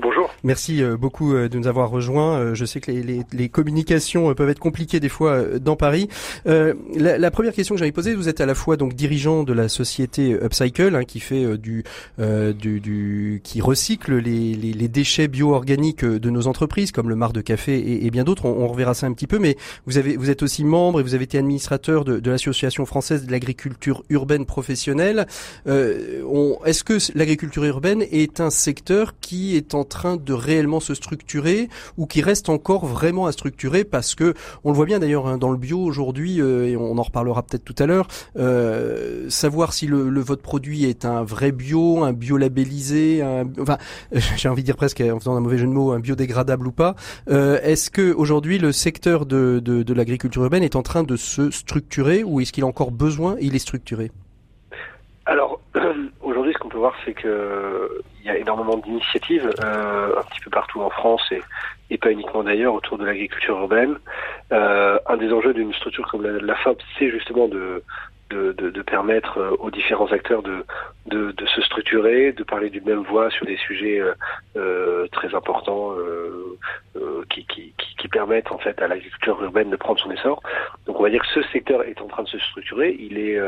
[0.00, 0.17] Bonjour.
[0.44, 2.38] Merci euh, beaucoup euh, de nous avoir rejoints.
[2.38, 6.08] Euh, je sais que les, communications peuvent être compliquées des fois dans Paris.
[6.44, 9.68] La, première question que j'avais posée, vous êtes à la fois donc dirigeant de la
[9.68, 11.84] société Upcycle hein, qui fait du,
[12.18, 18.10] du, qui recycle les, déchets bio-organiques de nos entreprises comme le mar de café et,
[18.10, 18.44] bien d'autres.
[18.44, 21.14] On, reverra ça un petit peu, mais vous avez vous êtes aussi membre et vous
[21.14, 25.26] avez été administrateur de, de l'association française de l'agriculture urbaine professionnelle.
[25.66, 31.68] Est-ce que l'agriculture urbaine est un secteur qui est en train de réellement se structurer
[31.96, 35.38] ou qui reste encore vraiment à structurer parce que on le voit bien d'ailleurs hein,
[35.38, 39.72] dans le bio aujourd'hui euh, et on en reparlera peut-être tout à l'heure euh, savoir
[39.72, 43.78] si le, votre produit est un vrai bio un bio labellisé un, enfin
[44.12, 46.72] j'ai envie de dire presque en faisant un mauvais jeu de mots un biodégradable ou
[46.72, 46.94] pas
[47.30, 51.16] euh, est-ce que aujourd'hui le secteur de, de, de l'agriculture urbaine est en train de
[51.16, 54.10] se structurer ou est-ce qu'il a encore besoin il est structuré?
[55.26, 55.60] Alors
[56.68, 60.82] qu'on peut voir c'est que il y a énormément d'initiatives euh, un petit peu partout
[60.82, 61.22] en France
[61.90, 63.96] et, pas uniquement d'ailleurs autour de l'agriculture urbaine.
[64.52, 67.82] Euh, un des enjeux d'une structure comme la, la FAB, c'est justement de,
[68.86, 70.64] permettre euh, aux différents acteurs de,
[71.46, 74.00] se structurer, de parler d'une même voix sur des sujets
[75.12, 75.94] très importants
[77.30, 80.42] qui, qui, qui, permettent en fait à l'agriculture urbaine de prendre son essor.
[80.86, 82.96] Donc on va dire que ce secteur est en train de se structurer.
[83.00, 83.40] Il est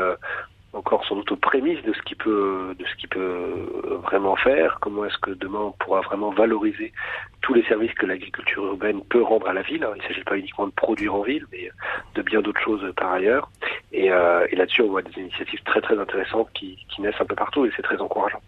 [0.73, 4.77] encore sans doute aux prémices de ce qu'il peut de ce qu'il peut vraiment faire.
[4.81, 6.93] Comment est-ce que demain on pourra vraiment valoriser
[7.41, 9.85] tous les services que l'agriculture urbaine peut rendre à la ville.
[9.95, 11.69] Il ne s'agit pas uniquement de produire en ville, mais
[12.15, 13.49] de bien d'autres choses par ailleurs.
[13.91, 17.35] Et, euh, et là-dessus, on voit des initiatives très très intéressantes qui naissent un peu
[17.35, 18.41] partout et c'est très encourageant.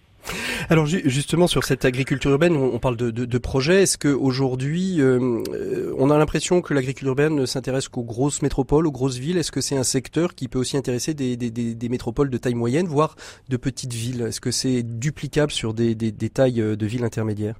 [0.69, 3.83] Alors justement sur cette agriculture urbaine, on parle de, de, de projets.
[3.83, 8.91] Est-ce qu'aujourd'hui, euh, on a l'impression que l'agriculture urbaine ne s'intéresse qu'aux grosses métropoles, aux
[8.91, 9.37] grosses villes?
[9.37, 12.55] Est-ce que c'est un secteur qui peut aussi intéresser des, des, des, métropoles de taille
[12.55, 13.15] moyenne, voire
[13.49, 14.21] de petites villes?
[14.21, 15.95] Est-ce que c'est duplicable sur des,
[16.29, 17.55] tailles euh, de villes intermédiaires?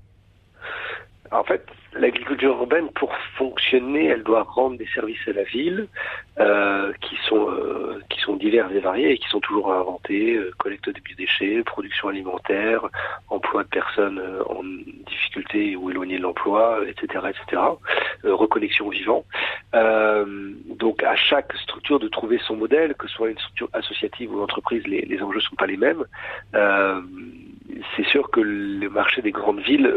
[2.03, 5.87] L'agriculture urbaine, pour fonctionner, elle doit rendre des services à la ville
[6.39, 10.35] euh, qui sont euh, qui sont divers et variés et qui sont toujours à inventer
[10.35, 12.81] euh, collecte de biodéchets, production alimentaire,
[13.29, 14.63] emploi de personnes euh, en
[15.07, 17.61] difficulté ou éloignées de l'emploi, etc., etc.
[18.23, 19.23] reconnexion vivant.
[20.83, 24.41] donc à chaque structure de trouver son modèle, que ce soit une structure associative ou
[24.41, 26.03] entreprise, les, les enjeux sont pas les mêmes
[27.95, 29.91] c'est sûr que le marché des grandes villes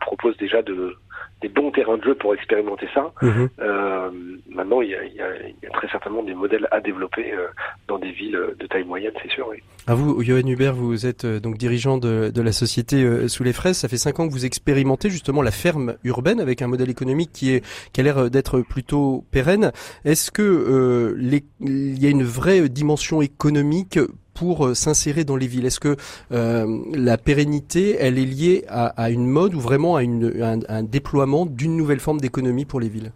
[0.00, 0.96] propose déjà de
[1.42, 3.12] des bons terrains de jeu pour expérimenter ça.
[3.20, 3.48] Mhm.
[3.60, 4.10] Euh,
[4.50, 6.80] maintenant, il y, a, il, y a, il y, a, très certainement des modèles à
[6.80, 7.46] développer euh,
[7.88, 9.46] dans des villes de taille moyenne, c'est sûr.
[9.50, 9.58] Oui.
[9.86, 13.44] À vous, Johan Hubert, vous êtes euh, donc dirigeant de, de la société euh, Sous
[13.44, 13.76] les Fraises.
[13.76, 17.30] Ça fait cinq ans que vous expérimentez justement la ferme urbaine avec un modèle économique
[17.32, 19.72] qui est qui a l'air d'être plutôt pérenne.
[20.04, 23.98] Est-ce que les, il y a une vraie dimension économique
[24.36, 25.66] pour euh, s'insérer dans les villes.
[25.66, 25.96] Est-ce que
[26.30, 31.76] euh, la pérennité, elle est liée à, une mode ou vraiment à, un déploiement d'une
[31.76, 33.12] nouvelle forme d'économie pour les villes?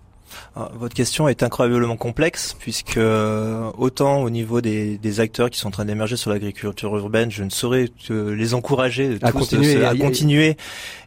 [0.74, 5.68] Votre question est incroyablement complexe puisque euh, autant au niveau des, des acteurs qui sont
[5.68, 10.56] en train d'émerger sur l'agriculture urbaine, je ne saurais les encourager à continuer, à, continuer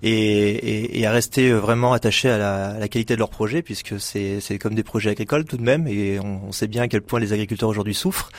[0.01, 3.61] et, et, et, à rester vraiment attachés à la, à la qualité de leur projet
[3.61, 7.01] puisque c'est comme des projets agricoles tout de même et on, sait bien à quel
[7.01, 8.29] point les agriculteurs aujourd'hui souffrent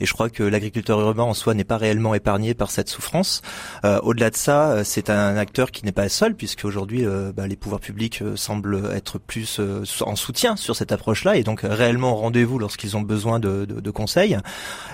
[0.00, 3.42] et je crois que l'agriculteur urbain en soi n'est pas réellement épargné par cette souffrance.
[3.84, 7.46] Euh, Au-delà de ça, c'est un acteur qui n'est pas seul puisque aujourd'hui euh, bah,
[7.46, 9.60] les pouvoirs publics euh, semblent être plus
[10.00, 13.80] en soutien soutien sur cette approche-là et donc réellement rendez-vous lorsqu'ils ont besoin de, de,
[13.80, 14.36] de conseils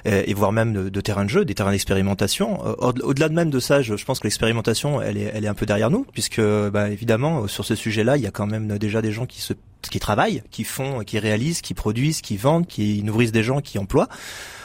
[0.05, 2.63] et, voire même de, de terrains de jeu, des terrains d'expérimentation.
[2.67, 5.49] Euh, au-delà de même de ça, je, je pense que l'expérimentation, elle est, elle est
[5.49, 8.77] un peu derrière nous puisque bah, évidemment sur ce sujet-là, il y a quand même
[8.77, 9.55] déjà des gens qui se
[9.91, 13.79] qui travaillent, qui font, qui réalisent, qui produisent, qui vendent, qui nourrissent des gens, qui
[13.79, 14.09] emploient.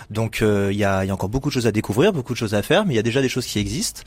[0.09, 2.37] Donc euh, il y, a, y, a, encore beaucoup de choses à découvrir, beaucoup de
[2.37, 4.01] choses à faire, mais il y a déjà des choses qui existent.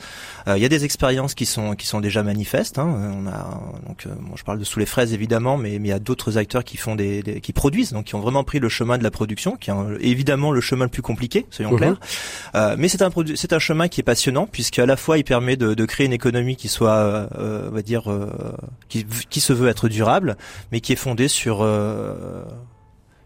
[0.47, 2.79] Euh, il y a des expériences qui sont qui sont déjà manifestes.
[2.79, 2.87] Hein.
[2.87, 5.91] On a donc euh, bon, je parle de sous les fraises évidemment, mais, il y
[5.91, 8.69] a d'autres acteurs qui font des, des, qui produisent, donc qui ont vraiment pris le
[8.69, 11.77] chemin de la production, qui est évidemment le chemin le plus compliqué, soyons mhm.
[11.77, 11.99] clairs.
[12.55, 15.23] Euh, mais c'est un c'est un chemin qui est passionnant puisque à la fois il
[15.23, 18.03] permet de, de créer une économie qui soit, on va dire,
[18.87, 20.37] qui, qui se veut être durable,
[20.71, 21.63] mais qui est fondée sur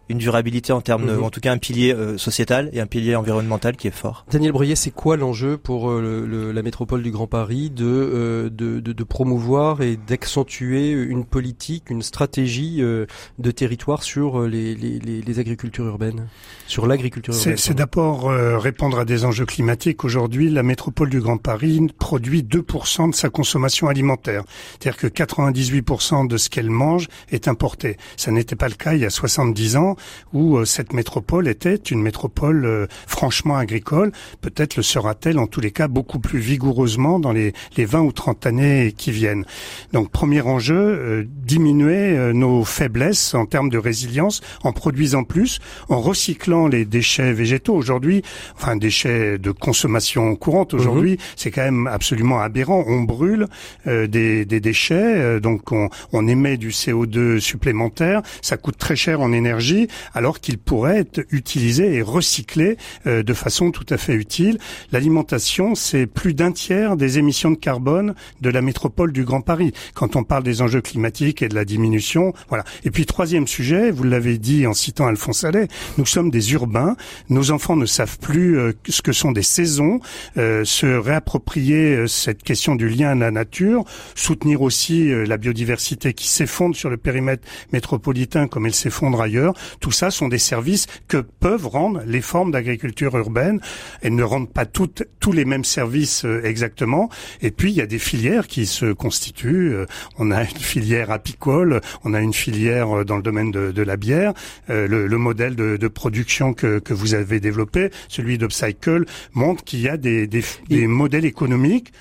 [0.10, 1.24] une durabilité en termes, de, mhm.
[1.24, 4.26] en tout cas un pilier euh, sociétal et un pilier environnemental qui est fort.
[4.30, 8.50] Daniel Bruyet, c'est quoi l'enjeu pour euh, le, la métropole du Grand Paris de, euh,
[8.50, 15.00] de, de, de, promouvoir et d'accentuer une politique, une stratégie de territoire sur les, les,
[15.00, 16.28] les, agricultures urbaines,
[16.68, 20.04] sur l'agriculture urbaine C'est d'abord répondre à des enjeux climatiques.
[20.04, 24.44] Aujourd'hui, la métropole du Grand Paris produit 2% de sa consommation alimentaire.
[24.72, 27.98] C'est-à-dire que 98% de ce qu'elle mange est importé.
[28.18, 29.93] Ça n'était pas le cas il y a 70 ans
[30.34, 34.12] où euh, cette métropole était une métropole euh, franchement agricole.
[34.42, 38.12] Peut-être le sera-t-elle en tous les cas beaucoup plus vigoureusement dans les, les 20 ou
[38.12, 39.46] 30 années qui viennent.
[39.92, 46.00] Donc premier enjeu, euh, diminuer nos faiblesses en termes de résilience en produisant plus, en
[46.00, 47.76] recyclant les déchets végétaux.
[47.76, 48.24] Aujourd'hui,
[48.56, 51.18] enfin déchets de consommation courante aujourd'hui, mhm.
[51.36, 52.84] c'est quand même absolument aberrant.
[52.88, 53.48] On brûle
[53.86, 59.32] des, des, déchets, donc on, on émet du CO2 supplémentaire, ça coûte très cher en
[59.32, 59.83] énergie
[60.14, 64.58] alors qu'il pourrait être utilisé et recyclé euh, de façon tout à fait utile.
[64.92, 69.74] L'alimentation, c'est plus d'un tiers des émissions de carbone de la métropole du Grand Paris.
[69.94, 72.64] Quand on parle des enjeux climatiques et de la diminution, voilà.
[72.84, 75.68] Et puis troisième sujet, vous l'avez dit en citant Alphonse Allais,
[75.98, 76.96] nous sommes des urbains.
[77.30, 80.00] Nos enfants ne savent plus euh, ce que sont des saisons.
[80.38, 83.84] Euh, se réapproprier cette question du lien à la nature,
[84.16, 89.54] soutenir aussi la biodiversité qui s'effondre sur le périmètre métropolitain comme elle s'effondre ailleurs.
[89.80, 93.60] Tout ça sont des services que peuvent rendre les formes d'agriculture urbaine.
[94.02, 97.10] Elles ne rendent pas toutes tous les mêmes services euh, exactement.
[97.42, 99.74] Et puis il y a des filières qui se constituent.
[99.74, 99.86] Euh,
[100.18, 103.98] on a une filière apicole, on a une filière euh, dans le domaine de, la
[103.98, 104.34] bière.
[104.70, 109.98] le, modèle de, production que, que, vous avez développé, celui d'Upcycle, montre qu'il y a
[109.98, 111.92] des, des, des modèles économiques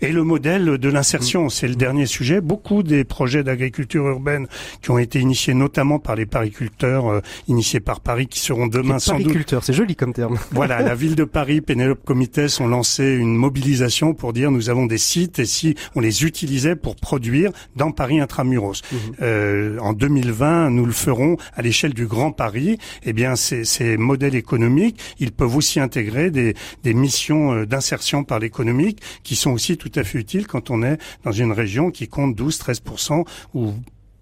[0.00, 2.40] et le modèle de l'insertion, c'est le dernier sujet.
[2.40, 4.46] Beaucoup des projets d'agriculture urbaine
[4.82, 8.98] qui ont été initiés notamment par les pariculteurs euh, initiés par Paris, qui seront demain
[8.98, 9.54] sans doute...
[9.62, 10.38] c'est joli comme terme.
[10.52, 14.86] Voilà, la ville de Paris, Pénélope Comités ont lancé une mobilisation pour dire nous avons
[14.86, 18.82] des sites et si on les utilisait pour produire dans Paris intramuros.
[18.92, 18.98] Mhm.
[19.22, 22.78] Euh, en 2020, nous le ferons à l'échelle du Grand Paris.
[23.04, 26.54] Eh bien, ces, ces modèles économiques, ils peuvent aussi intégrer des,
[26.84, 30.82] des missions euh, d'insertion par l'économique qui sont aussi tout à fait utile quand on
[30.82, 33.72] est dans une région qui compte 12-13% ou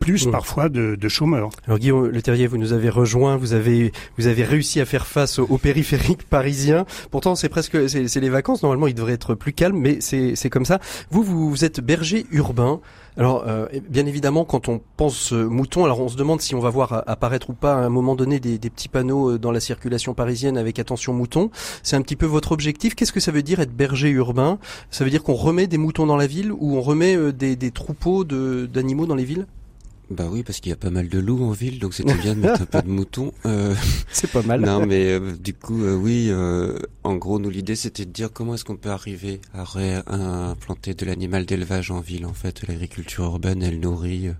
[0.05, 0.33] plus mmh.
[0.33, 1.49] parfois de, de, chômeurs.
[1.67, 5.07] Alors Guillaume Le Terrier, vous nous avez rejoint, vous avez vous avez réussi à faire
[5.07, 6.85] face au, périphérique parisien.
[7.11, 8.63] Pourtant, c'est presque c'est les vacances.
[8.63, 10.79] Normalement, il devrait être plus calme, mais c'est c'est comme ça.
[11.11, 12.81] Vous, vous êtes berger urbain.
[13.17, 16.61] Alors, euh, bien évidemment, quand on pense euh, mouton, alors on se demande si on
[16.61, 19.53] va voir apparaître ou pas à un moment donné des, des petits panneaux euh, dans
[19.53, 21.51] la circulation parisienne avec attention mouton.
[21.83, 22.95] C'est un petit peu votre objectif.
[22.95, 24.59] Qu'est-ce que ça veut dire être berger urbain?
[24.91, 27.71] Ça veut dire qu'on remet des moutons dans la ville ou on remet des, des
[27.71, 29.47] troupeaux d'animaux dans les villes?
[30.11, 32.35] Bah oui, parce qu'il y a pas mal de loups en ville, donc c'était bien
[32.35, 33.33] de mettre un peu de moutons.
[33.47, 33.75] Euh...
[34.13, 34.61] C'est pas mal.
[34.61, 38.31] Non, mais euh, du coup, euh, oui, euh, en gros, nous l'idée c'était de dire
[38.33, 39.65] comment est-ce qu'on peut arriver à
[40.51, 42.27] implanter de l'animal d'élevage en ville.
[42.27, 44.31] En fait, l'agriculture urbaine, elle nourrit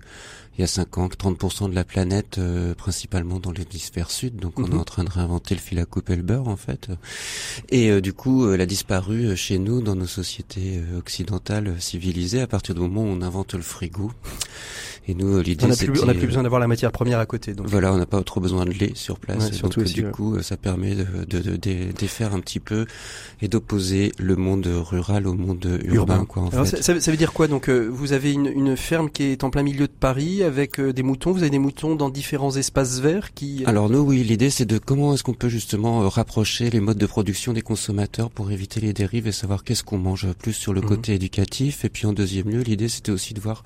[0.57, 4.37] il y a 5 ans 30% de la planète, euh, principalement dans l'hémisphère sud.
[4.37, 4.79] Donc on est mhm.
[4.79, 6.89] en train de réinventer le fil à couper le beurre en fait.
[7.69, 12.47] Et euh, du coup, elle a disparu chez nous dans nos sociétés occidentales civilisées à
[12.47, 14.11] partir du moment où on invente le frigo.
[15.07, 17.53] Et nous, l'idée, c'est on n'a plus besoin d'avoir la matière première à côté.
[17.53, 17.67] Donc.
[17.67, 19.51] Voilà, on n'a pas trop besoin de lait sur place.
[19.61, 22.85] donc, du coup, ça permet de, de, de, défaire un petit peu
[23.41, 26.25] et d'opposer le monde rural au monde urbain.
[26.25, 26.81] Quoi, en Alors, fait.
[26.81, 27.47] Ça, ça, veut dire quoi?
[27.47, 30.79] Donc, euh, vous avez une, une, ferme qui est en plein milieu de Paris avec
[30.79, 31.31] euh, des moutons.
[31.31, 33.63] Vous avez des moutons dans différents espaces verts qui.
[33.63, 36.97] Euh, Alors nous, oui, l'idée, c'est de comment est-ce qu'on peut justement rapprocher les modes
[36.97, 40.73] de production des consommateurs pour éviter les dérives et savoir qu'est-ce qu'on mange plus sur
[40.73, 40.87] le mhm.
[40.87, 41.85] côté éducatif.
[41.85, 43.63] Et puis en deuxième lieu, l'idée, c'était aussi de voir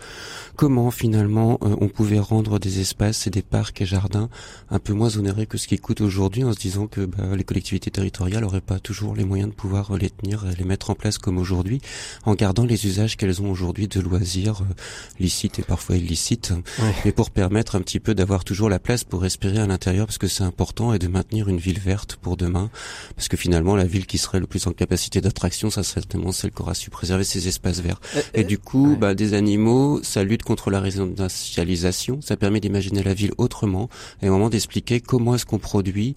[0.58, 4.30] comment finalement euh, on pouvait rendre des espaces et des parcs et jardins
[4.70, 7.44] un peu moins onérés que ce qui coûte aujourd'hui en se disant que bah, les
[7.44, 10.96] collectivités territoriales n'auraient pas toujours les moyens de pouvoir les tenir et les mettre en
[10.96, 11.82] place comme aujourd'hui
[12.26, 14.74] en gardant les usages qu'elles ont aujourd'hui de loisirs euh,
[15.20, 16.54] licites et parfois illicites.
[17.06, 20.18] Mais pour permettre un petit peu d'avoir toujours la place pour respirer à l'intérieur parce
[20.18, 22.70] que c'est important et de maintenir une ville verte pour demain
[23.15, 26.32] parce que finalement la ville qui serait le plus en capacité d'attraction ça serait certainement
[26.32, 28.00] celle qui aura su préserver ses espaces verts.
[28.15, 33.03] Euh, et, du coup bah, des animaux ça lutte contre la raison ça permet d'imaginer
[33.03, 33.89] la ville autrement
[34.21, 36.13] et au moment d'expliquer comment est-ce qu'on produit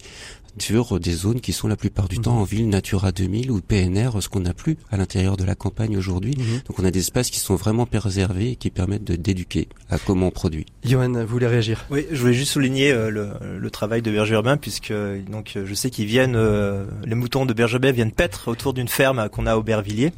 [0.59, 4.21] sur des zones qui sont la plupart du temps en ville Natura 2000 ou PNR,
[4.21, 6.35] ce qu'on n'a plus à l'intérieur de la campagne aujourd'hui.
[6.37, 6.61] Mhm.
[6.67, 9.97] Donc on a des espaces qui sont vraiment préservés et qui permettent de d'éduquer à
[9.97, 10.65] comment on produit.
[10.83, 11.85] Johan, vous voulez réagir?
[11.89, 14.93] Oui, je voulais juste souligner euh, le, le, travail de Berger Urbain puisque
[15.29, 19.29] donc je sais qu'ils viennent, euh, les moutons de Berger viennent paître autour d'une ferme
[19.29, 20.11] qu'on a à Aubervilliers.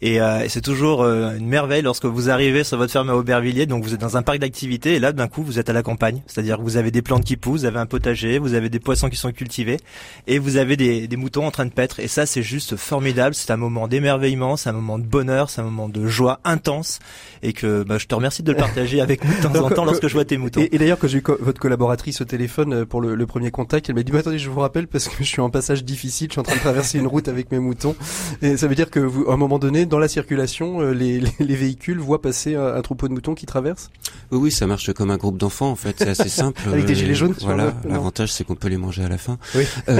[0.00, 3.66] Et, euh, et c'est toujours une merveille lorsque vous arrivez sur votre ferme à Aubervilliers,
[3.66, 5.82] donc vous êtes dans un parc d'activités et là d'un coup vous êtes à la
[5.82, 8.68] campagne, c'est-à-dire que vous avez des plantes qui poussent, vous avez un potager, vous avez
[8.68, 9.78] des poissons qui sont cultivés
[10.26, 11.98] et vous avez des, moutons en train de paître.
[11.98, 13.34] Et ça c'est juste formidable.
[13.34, 17.00] C'est un moment d'émerveillement c'est un moment de bonheur c'est un moment de joie intense.
[17.42, 19.84] Et que bah, je te remercie de le partager avec nous de temps en temps
[19.84, 20.60] lorsque je vois tes moutons.
[20.60, 23.94] et, d'ailleurs quand j'ai eu votre collaboratrice au téléphone euh, pour le, premier contact elle
[23.94, 26.32] m'a dit bah, attendez je vous rappelle parce que je suis en passage difficile je
[26.32, 27.94] suis en train de traverser une route avec mes moutons
[28.42, 31.20] et ça veut dire que vous, à un moment donné dans la circulation euh, les,
[31.40, 33.90] véhicules voient passer un, troupeau de moutons qui traverse
[34.30, 35.96] oui oui ça marche comme un groupe d'enfants en fait.
[35.98, 37.74] C'est assez simple avec des gilets jaunes voilà.
[37.88, 39.38] l'avantage c'est qu'on peut les manger à la fin.
[39.54, 39.66] Oui.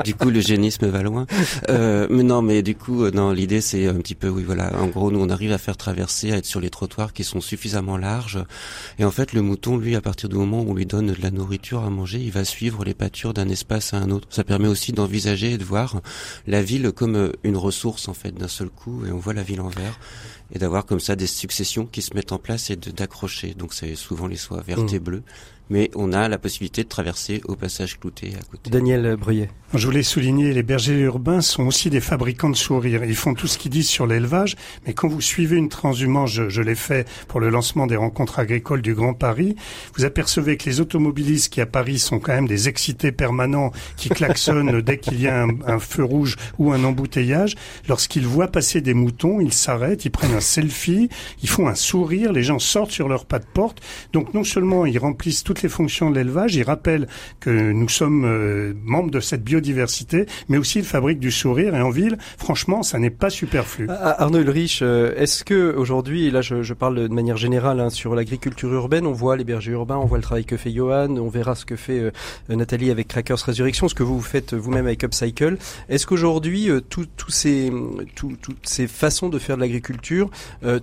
[0.00, 1.26] Euh, du coup, le génisme va loin.
[1.68, 4.72] Euh, mais non, mais du coup, euh, non, l'idée c'est un petit peu, oui, voilà.
[4.80, 7.40] En gros, nous on arrive à faire traverser, à être sur les trottoirs qui sont
[7.40, 8.44] suffisamment larges.
[8.98, 11.22] Et en fait, le mouton, lui, à partir du moment où on lui donne de
[11.22, 14.28] la nourriture à manger, il va suivre les pâtures d'un espace à un autre.
[14.30, 16.00] Ça permet aussi d'envisager et de voir
[16.46, 19.60] la ville comme une ressource en fait d'un seul coup, et on voit la ville
[19.60, 19.98] en vert
[20.52, 23.54] et d'avoir comme ça des successions qui se mettent en place et d'accrocher.
[23.54, 24.96] Donc c'est souvent les soies vertes mmh.
[24.96, 25.22] et bleues
[25.70, 28.70] mais on a la possibilité de traverser au passage clouté à côté.
[28.70, 29.48] Daniel Bruyet.
[29.72, 33.04] Je voulais souligner, les bergers urbains sont aussi des fabricants de sourires.
[33.04, 36.48] Ils font tout ce qu'ils disent sur l'élevage, mais quand vous suivez une transhumance, je,
[36.48, 39.54] je l'ai fait pour le lancement des rencontres agricoles du Grand Paris,
[39.96, 44.08] vous apercevez que les automobilistes qui à Paris sont quand même des excités permanents, qui
[44.08, 47.54] klaxonnent dès qu'il y a un, un, feu rouge ou un embouteillage,
[47.88, 51.08] lorsqu'ils voient passer des moutons, ils s'arrêtent, ils prennent un selfie,
[51.42, 53.80] ils font un sourire, les gens sortent sur leur pas de porte.
[54.12, 56.54] Donc non seulement ils remplissent toutes les fonctions de l'élevage.
[56.56, 57.06] Il rappelle
[57.40, 61.74] que nous sommes euh, membres de cette biodiversité, mais aussi il fabrique du sourire.
[61.74, 63.86] Et en ville, franchement, ça n'est pas superflu.
[63.88, 67.80] Ah, ah, Arnaud Ulrich, euh, est-ce que aujourd'hui, là je, je, parle de manière générale
[67.80, 70.72] hein, sur l'agriculture urbaine, on voit les bergers urbains, on voit le travail que fait
[70.72, 72.10] Johan, on verra ce que fait euh,
[72.48, 75.58] Nathalie avec Crackers Résurrection, ce que vous faites vous-même avec Upcycle.
[75.88, 77.72] Est-ce qu'aujourd'hui, tous ces,
[78.14, 80.29] toutes ces façons de faire de l'agriculture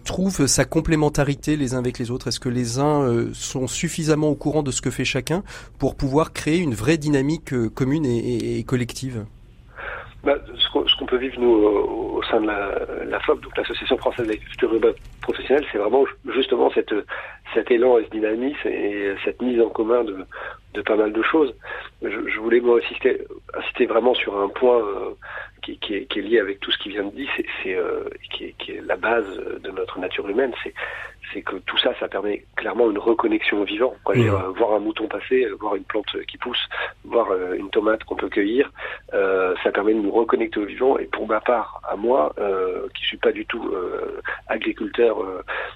[0.04, 2.28] trouvent sa complémentarité les uns avec les autres?
[2.28, 5.44] Est-ce que les uns sont suffisamment au courant de ce que fait chacun
[5.80, 9.26] pour pouvoir créer une vraie dynamique euh, commune et, collective?
[10.24, 14.28] Bah, ce qu'on peut vivre nous au, sein de la, la FOP, donc l'Association française
[14.28, 19.70] d'agriculture urbaine professionnelle, c'est vraiment justement cet élan et ce dynamisme et cette mise en
[19.70, 21.56] commun de, pas mal de choses.
[22.02, 23.26] Je, voulais moi insister,
[23.58, 25.16] insister vraiment sur un point euh,
[25.68, 27.30] qui, qui, est, qui, est, lié avec tout ce qui vient de dire,
[27.64, 29.28] c'est euh, qui, est, qui, est, la base
[29.62, 30.74] de notre nature humaine, c'est
[31.34, 33.94] c'est que tout ça, ça permet clairement une reconnexion au vivant.
[34.06, 34.16] Quoi.
[34.16, 34.22] Mmh.
[34.22, 36.70] Dire, voir un mouton passer, voir une plante qui pousse,
[37.04, 38.72] voir euh, une tomate qu'on peut cueillir,
[39.14, 40.98] euh, ça permet de nous reconnecter au vivant.
[40.98, 45.18] Et pour ma part, à moi, euh, qui suis pas du tout euh, agriculteur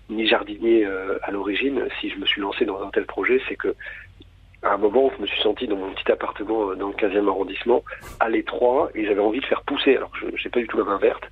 [0.09, 0.87] ni jardinier
[1.23, 3.75] à l'origine, si je me suis lancé dans un tel projet, c'est que
[4.63, 7.83] à un moment je me suis senti dans mon petit appartement dans le 15e arrondissement,
[8.19, 9.95] à l'étroit, et j'avais envie de faire pousser.
[9.95, 11.23] Alors, je n'ai pas du tout la main verte.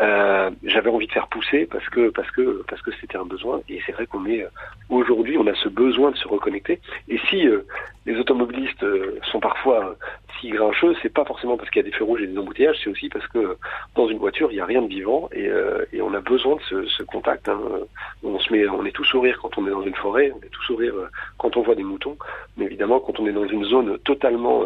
[0.00, 3.60] Euh, j'avais envie de faire pousser parce que parce que parce que c'était un besoin.
[3.68, 4.46] Et c'est vrai qu'on est
[4.88, 6.80] aujourd'hui, on a ce besoin de se reconnecter.
[7.08, 7.66] Et si euh,
[8.08, 9.96] les automobilistes euh, sont parfois
[10.40, 12.78] si grincheux, c'est pas forcément parce qu'il y a des feux rouges et des embouteillages,
[12.82, 13.56] c'est aussi parce que
[13.96, 16.56] dans une voiture, il n'y a rien de vivant et, euh, et on a besoin
[16.56, 17.48] de ce, ce contact.
[17.48, 17.60] Hein.
[18.22, 20.50] On se met, on est tout sourire quand on est dans une forêt, on est
[20.50, 20.94] tout sourire
[21.36, 22.16] quand on voit des moutons,
[22.56, 24.64] mais évidemment quand on est dans une zone totalement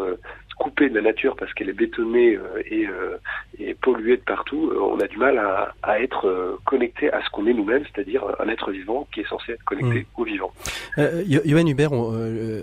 [0.63, 3.17] coupée de la nature parce qu'elle est bétonnée euh, et, euh,
[3.59, 7.29] et, polluée de partout, euh, on a du mal à, à être connecté à ce
[7.31, 10.21] qu'on est nous-mêmes, c'est-à-dire un être vivant qui est censé être connecté mmh.
[10.21, 10.53] au vivant.
[10.97, 11.91] Euh, Johan Hubert,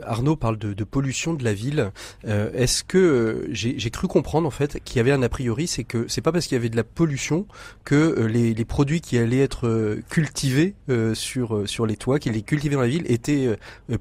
[0.06, 1.90] Arnaud parle de, de, pollution de la ville.
[2.24, 6.06] Est-ce que j'ai cru comprendre en fait qu'il y avait un a priori, c'est que
[6.08, 7.46] c'est pas parce qu'il y avait de la pollution
[7.84, 10.74] que les, les, produits qui allaient être cultivés
[11.12, 13.48] sur sur les toits, qui allaient cultivés dans la ville, étaient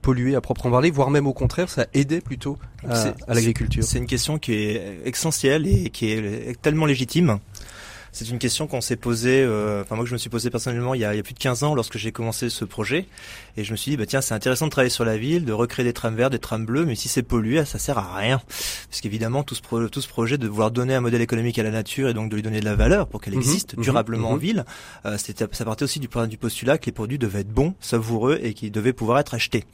[0.01, 3.83] pollués à proprement parler, voire même au contraire, ça aidait plutôt à, à l'agriculture.
[3.89, 7.39] C'est une question qui est essentielle et qui est tellement légitime
[8.11, 10.93] c'est une question qu'on s'est posée, euh, enfin moi que je me suis posée personnellement
[10.93, 13.05] il y, a, il y a plus de 15 ans lorsque j'ai commencé ce projet.
[13.57, 15.51] Et je me suis dit, bah tiens, c'est intéressant de travailler sur la ville, de
[15.51, 18.41] recréer des trams verts, des trams bleus, mais si c'est pollué, ça sert à rien.
[18.89, 21.71] Parce qu'évidemment, tout ce, tout ce projet de vouloir donner un modèle économique à la
[21.71, 24.29] nature et donc de lui donner de la valeur pour qu'elle mhm, existe mhm, durablement
[24.29, 24.39] en mhm.
[24.39, 24.65] ville,
[25.05, 28.53] euh, ça partait aussi du, du postulat que les produits devaient être bons, savoureux et
[28.53, 29.65] qu'ils devaient pouvoir être achetés.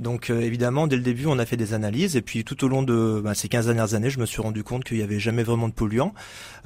[0.00, 2.68] Donc euh, évidemment, dès le début, on a fait des analyses et puis tout au
[2.68, 5.20] long de bah, ces 15 dernières années, je me suis rendu compte qu'il y avait
[5.20, 6.14] jamais vraiment de polluants,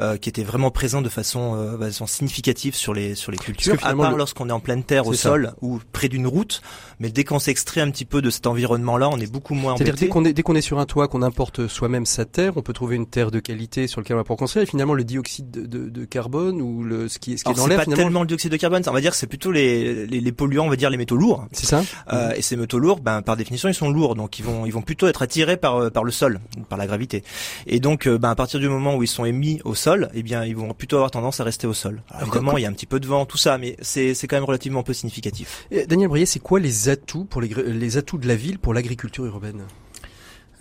[0.00, 3.38] euh, qui étaient vraiment présents de façon euh, bah, sont significatives sur les sur les
[3.38, 6.62] cultures, à part lorsqu'on est en pleine terre au sol ou près d'une route.
[6.98, 9.94] Mais dès qu'on s'extrait un petit peu de cet environnement-là, on est beaucoup moins C'est-à-dire
[9.94, 12.62] dès qu'on est dès qu'on est sur un toit, qu'on importe soi-même sa terre, on
[12.62, 14.62] peut trouver une terre de qualité sur laquelle on va pouvoir construire.
[14.62, 17.54] Et finalement, le dioxyde de, de, de carbone ou le ce qui, ce qui est
[17.54, 18.82] dans l'air, c'est pas tellement le dioxyde de carbone.
[18.86, 21.46] On va dire c'est plutôt les, les, les polluants, on va dire les métaux lourds.
[21.52, 21.82] C'est ça.
[22.12, 24.72] Euh, et ces métaux lourds, ben par définition, ils sont lourds, donc ils vont ils
[24.72, 27.24] vont plutôt être attirés par euh, par le sol, par la gravité.
[27.66, 30.44] Et donc, ben à partir du moment où ils sont émis au sol, eh bien
[30.44, 32.03] ils vont plutôt avoir tendance à rester au sol.
[32.20, 34.44] Évidemment, il y a un petit peu de vent, tout ça, mais c'est quand même
[34.44, 35.66] relativement peu significatif.
[35.88, 39.24] Daniel Brier, c'est quoi les atouts pour les, les atouts de la ville pour l'agriculture
[39.24, 39.64] urbaine?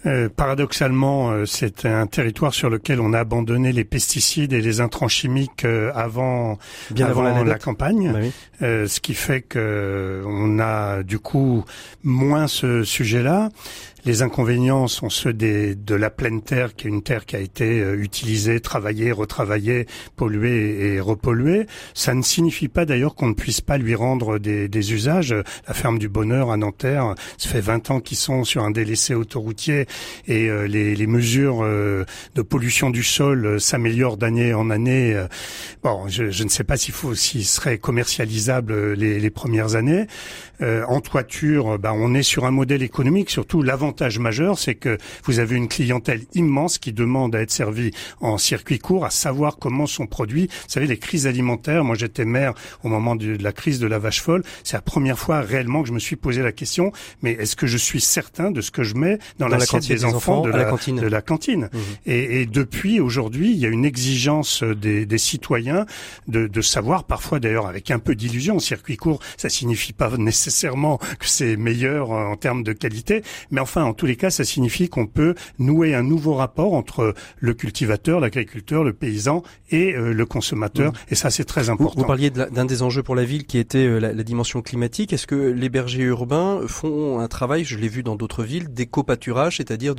[0.06, 4.80] Euh, paradoxalement, euh, c'est un territoire sur lequel on a abandonné les pesticides et les
[4.80, 6.58] intrants chimiques euh, avant,
[6.92, 8.20] Bien avant, la, campagne, bah
[8.62, 11.66] ce qui fait que on a du coup
[12.04, 13.50] moins ce sujet-là.
[14.10, 17.80] Les inconvénients sont ceux de la pleine terre, qui est une terre qui a été
[17.80, 19.86] euh, utilisée, travaillée, retravaillée,
[20.16, 21.68] polluée et repolluée.
[21.94, 25.36] Ça ne signifie pas d'ailleurs qu'on ne puisse pas lui rendre des, usages.
[25.68, 29.14] La ferme du Bonheur à Nanterre, ça fait 20 ans qu'ils sont sur un délaissé
[29.14, 29.86] autoroutier
[30.28, 32.04] et euh, les, les, mesures euh,
[32.34, 35.24] de pollution du sol s'améliorent d'année en année.
[35.84, 40.08] Bon, je, ne sais pas s'il faut, s'il serait commercialisable les, premières années.
[40.60, 44.98] en toiture, ben, on est sur un modèle économique, surtout l'avant l'avantage majeur, c'est que
[45.26, 47.92] vous avez une clientèle immense qui demande à être servie
[48.22, 50.48] en circuit court, à savoir comment sont produits.
[50.48, 54.00] Vous savez, les crises alimentaires, moi j'étais maire au moment de, la crise de la
[54.00, 56.92] vache folle, c'est la première fois réellement que je me suis posé la question,
[57.22, 60.06] mais est-ce que je suis certain de ce que je mets dans, la l'assiette des,
[60.06, 61.70] enfants, de, la, cantine, de la cantine?
[61.72, 61.78] Mmh.
[62.06, 65.86] et, et, depuis, aujourd'hui, il y a une exigence des, des citoyens
[66.28, 70.98] de, de savoir, parfois d'ailleurs avec un peu d'illusion, circuit court, ça signifie pas nécessairement
[70.98, 74.90] que c'est meilleur en termes de qualité, mais enfin en tous les cas, ça signifie
[74.90, 80.26] qu'on peut nouer un nouveau rapport entre le cultivateur, l'agriculteur, le paysan et euh, le
[80.26, 80.94] consommateur.
[81.10, 82.00] Et ça, c'est très important.
[82.00, 85.14] Vous, parliez d'un des enjeux pour la ville qui était euh, la, dimension climatique.
[85.14, 89.58] Est-ce que les bergers urbains font un travail, je l'ai vu dans d'autres villes, d'éco-pâturage,
[89.58, 89.96] c'est-à-dire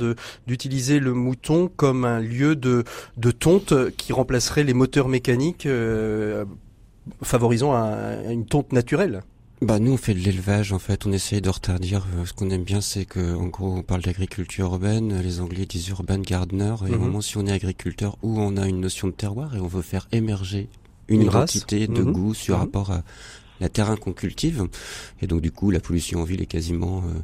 [0.47, 2.83] d'utiliser le mouton comme un lieu de,
[3.17, 6.45] de tonte qui remplacerait les moteurs mécaniques euh,
[7.21, 7.73] favorisant
[8.29, 9.23] une tonte naturelle?
[9.61, 12.07] Bah nous on fait de l'élevage en fait, on essaye de retardir.
[12.15, 15.67] Euh, ce qu'on aime bien c'est que en gros on parle d'agriculture urbaine, les Anglais
[15.67, 16.75] disent urban gardener.
[16.87, 16.99] Et au mhm.
[16.99, 19.83] moment si on est agriculteur ou on a une notion de terroir et on veut
[19.83, 20.67] faire émerger
[21.07, 22.11] une, identité de mhm.
[22.11, 22.61] goût sur mhm.
[22.61, 23.03] rapport à
[23.59, 24.67] la terrain qu'on cultive.
[25.21, 27.19] Et donc du coup la pollution en ville est quasiment euh,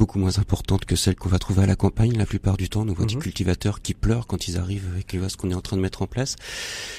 [0.00, 2.16] beaucoup moins importante que celle qu'on va trouver à la campagne.
[2.16, 5.20] La plupart du temps, nous voit des cultivateurs qui pleurent quand ils arrivent avec les
[5.28, 6.36] ce qu'on est en train de mettre en place.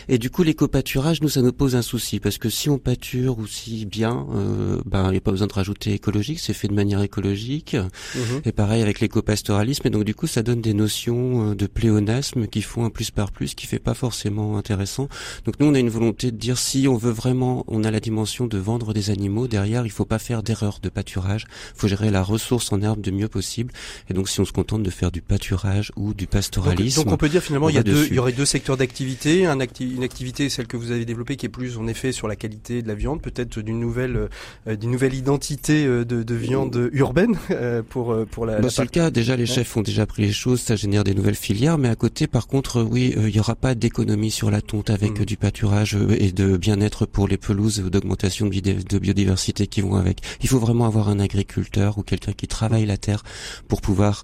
[0.07, 3.39] Et du coup, l'éco-pâturage, nous, ça nous pose un souci parce que si on pâture
[3.39, 6.75] aussi bien, euh, ben, il n'y a pas besoin de rajouter écologique, c'est fait de
[6.75, 7.75] manière écologique.
[7.75, 8.41] Mhm.
[8.45, 9.87] Et pareil avec l'éco-pastoralisme.
[9.87, 13.09] Et donc, du coup, ça donne des notions euh, de pléonasme qui font un plus
[13.09, 15.09] par plus, qui fait pas forcément intéressant.
[15.45, 17.99] Donc, nous, on a une volonté de dire si on veut vraiment, on a la
[17.99, 21.47] dimension de vendre des animaux, derrière, il faut pas faire d'erreur de pâturage.
[21.75, 23.73] Il faut gérer la ressource en herbe arbre du mieux possible.
[24.09, 27.17] Et donc, si on se contente de faire du pâturage ou du pastoralisme, donc, on
[27.17, 30.03] peut dire finalement il y a deux, il y aurait deux secteurs d'activité, un une
[30.03, 32.87] activité celle que vous avez développée qui est plus en effet sur la qualité de
[32.87, 34.29] la viande, peut-être d'une nouvelle
[34.67, 38.59] euh, d'une nouvelle identité euh, de, de viande urbaine euh, pour pour la.
[38.59, 39.11] Bah, c'est le cas.
[39.11, 41.95] Déjà, les chefs ont déjà pris les choses, ça génère des nouvelles filières, mais à
[41.95, 45.25] côté, par contre, oui, il y aura pas d'économie sur la tonte avec mmh.
[45.25, 50.19] du pâturage et de bien-être pour les pelouses ou d'augmentation de biodiversité qui vont avec.
[50.41, 53.23] Il faut vraiment avoir un agriculteur ou quelqu'un qui travaille la terre
[53.67, 54.23] pour pouvoir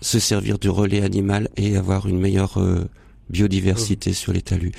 [0.00, 2.58] se servir du relais animal et avoir une meilleure
[3.30, 4.14] biodiversité mmh.
[4.14, 4.72] sur les talus.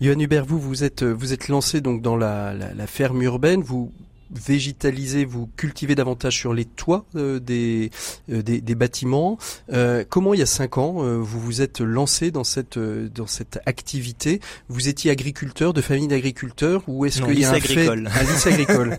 [0.00, 3.62] Johan Hubert, vous, vous êtes, vous êtes lancé donc dans la, la ferme urbaine.
[3.62, 3.90] Vous
[4.34, 7.90] végétaliser, vous cultivez davantage sur les toits euh, des,
[8.30, 9.38] euh, des, des, bâtiments.
[9.72, 13.60] Euh, comment il y a cinq ans vous vous êtes lancé dans cette dans cette
[13.66, 14.40] activité?
[14.68, 18.08] Vous étiez agriculteur de famille d'agriculteurs ou est-ce qu'il y a un agricole.
[18.08, 18.98] fait un lycée agricole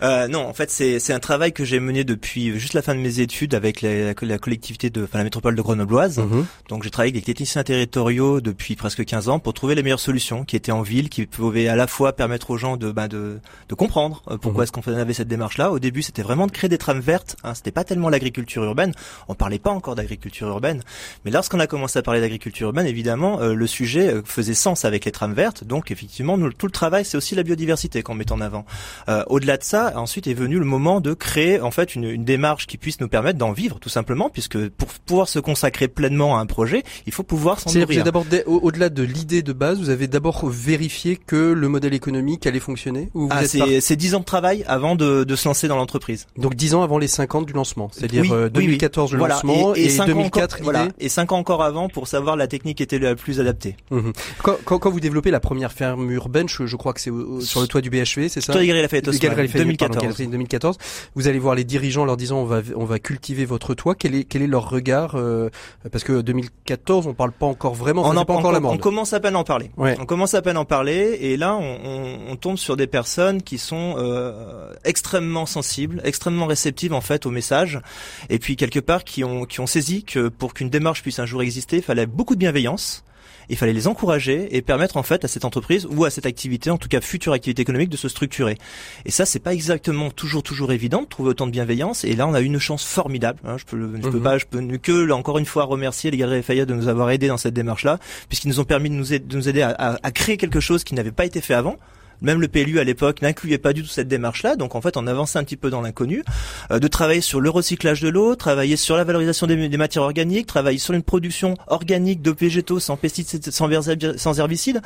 [0.30, 3.00] Non, en fait c'est c'est un travail que j'ai mené depuis juste la fin de
[3.00, 6.18] mes études avec la, la collectivité de enfin, la métropole de Grenobloise.
[6.18, 6.46] Mhm.
[6.68, 10.00] Donc j'ai travaillé avec des techniciens territoriaux depuis presque 15 ans pour trouver les meilleures
[10.00, 13.08] solutions qui étaient en ville, qui pouvaient à la fois permettre aux gens de ben,
[13.08, 15.70] de, de comprendre pourquoi est-ce qu'on avait cette démarche-là.
[15.70, 17.36] Au début, c'était vraiment de créer des trames vertes.
[17.44, 17.54] Hein.
[17.54, 18.92] C'était pas tellement l'agriculture urbaine.
[19.28, 20.82] On parlait pas encore d'agriculture urbaine.
[21.24, 24.84] Mais lorsqu'on a commencé à parler d'agriculture urbaine, évidemment, euh, le sujet euh, faisait sens
[24.84, 25.64] avec les trames vertes.
[25.64, 28.66] Donc, effectivement, nous, tout le travail, c'est aussi la biodiversité qu'on met en avant.
[29.08, 32.24] Euh, au-delà de ça, ensuite est venu le moment de créer en fait une, une
[32.24, 36.36] démarche qui puisse nous permettre d'en vivre, tout simplement, puisque pour pouvoir se consacrer pleinement
[36.36, 38.02] à un projet, il faut pouvoir s'en nourrir.
[38.02, 42.60] d'abord, au-delà de l'idée de base, vous avez d'abord vérifié que le modèle économique allait
[42.60, 43.08] fonctionner.
[43.14, 46.26] Ou ah, c'est dix ans de travail avant de, de se lancer dans l'entreprise.
[46.36, 49.98] Donc 10 ans avant les 50 du lancement, c'est-à-dire 2014 euh, le lancement et, et,
[49.98, 53.76] 2004 voilà, et 5 ans encore avant pour savoir la technique était la plus adaptée.
[53.90, 54.12] Mhm.
[54.42, 57.60] Quand, quand, quand, vous développez la première ferme urbaine, je, je crois que c'est sur
[57.60, 58.52] le toit du BHV, c'est ça?
[58.52, 60.16] Toit des Lafayette, 2014.
[60.16, 60.78] 2014.
[61.14, 63.94] Vous allez voir les dirigeants leur disant on va on va cultiver votre toit.
[63.94, 65.50] Quel est quel est leur regard euh,
[65.90, 68.02] Parce que 2014, on parle pas encore vraiment.
[68.04, 69.70] On n'en pas encore la On commence à peine à en parler.
[69.76, 69.96] Ouais.
[70.00, 72.86] On commence à peine à en parler et là on, on, on tombe sur des
[72.86, 74.45] personnes qui sont euh,
[74.84, 77.80] extrêmement sensibles, extrêmement réceptives en fait au message,
[78.28, 81.26] et puis quelque part qui ont qui ont saisi que pour qu'une démarche puisse un
[81.26, 83.04] jour exister, il fallait beaucoup de bienveillance.
[83.48, 86.70] Il fallait les encourager et permettre en fait à cette entreprise ou à cette activité,
[86.70, 88.58] en tout cas future activité économique, de se structurer.
[89.04, 92.04] Et ça, c'est pas exactement toujours toujours évident de trouver autant de bienveillance.
[92.04, 93.38] Et là, on a une chance formidable.
[93.44, 93.56] Hein.
[93.58, 94.22] Je peux, je peux mhm.
[94.22, 97.10] pas, je peux que là, encore une fois remercier les Galeries Lafayette de nous avoir
[97.10, 99.98] aidés dans cette démarche-là, puisqu'ils nous ont permis de nous aider, de nous aider à,
[100.02, 101.76] à créer quelque chose qui n'avait pas été fait avant.
[102.22, 105.06] Même le PLU à l'époque n'incluait pas du tout cette démarche-là, donc en fait on
[105.06, 106.22] avançait un petit peu dans l'inconnu,
[106.70, 110.46] euh, de travailler sur le recyclage de l'eau, travailler sur la valorisation des, matières organiques,
[110.46, 113.68] travailler sur une production organique de végétaux sans pesticides, sans,
[114.16, 114.80] sans herbicides,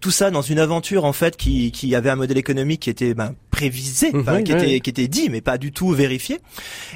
[0.00, 3.14] tout ça dans une aventure en fait qui, qui avait un modèle économique qui était
[3.14, 6.40] ben, prévisé, mhm, qui, était, qui était dit mais pas du tout vérifié.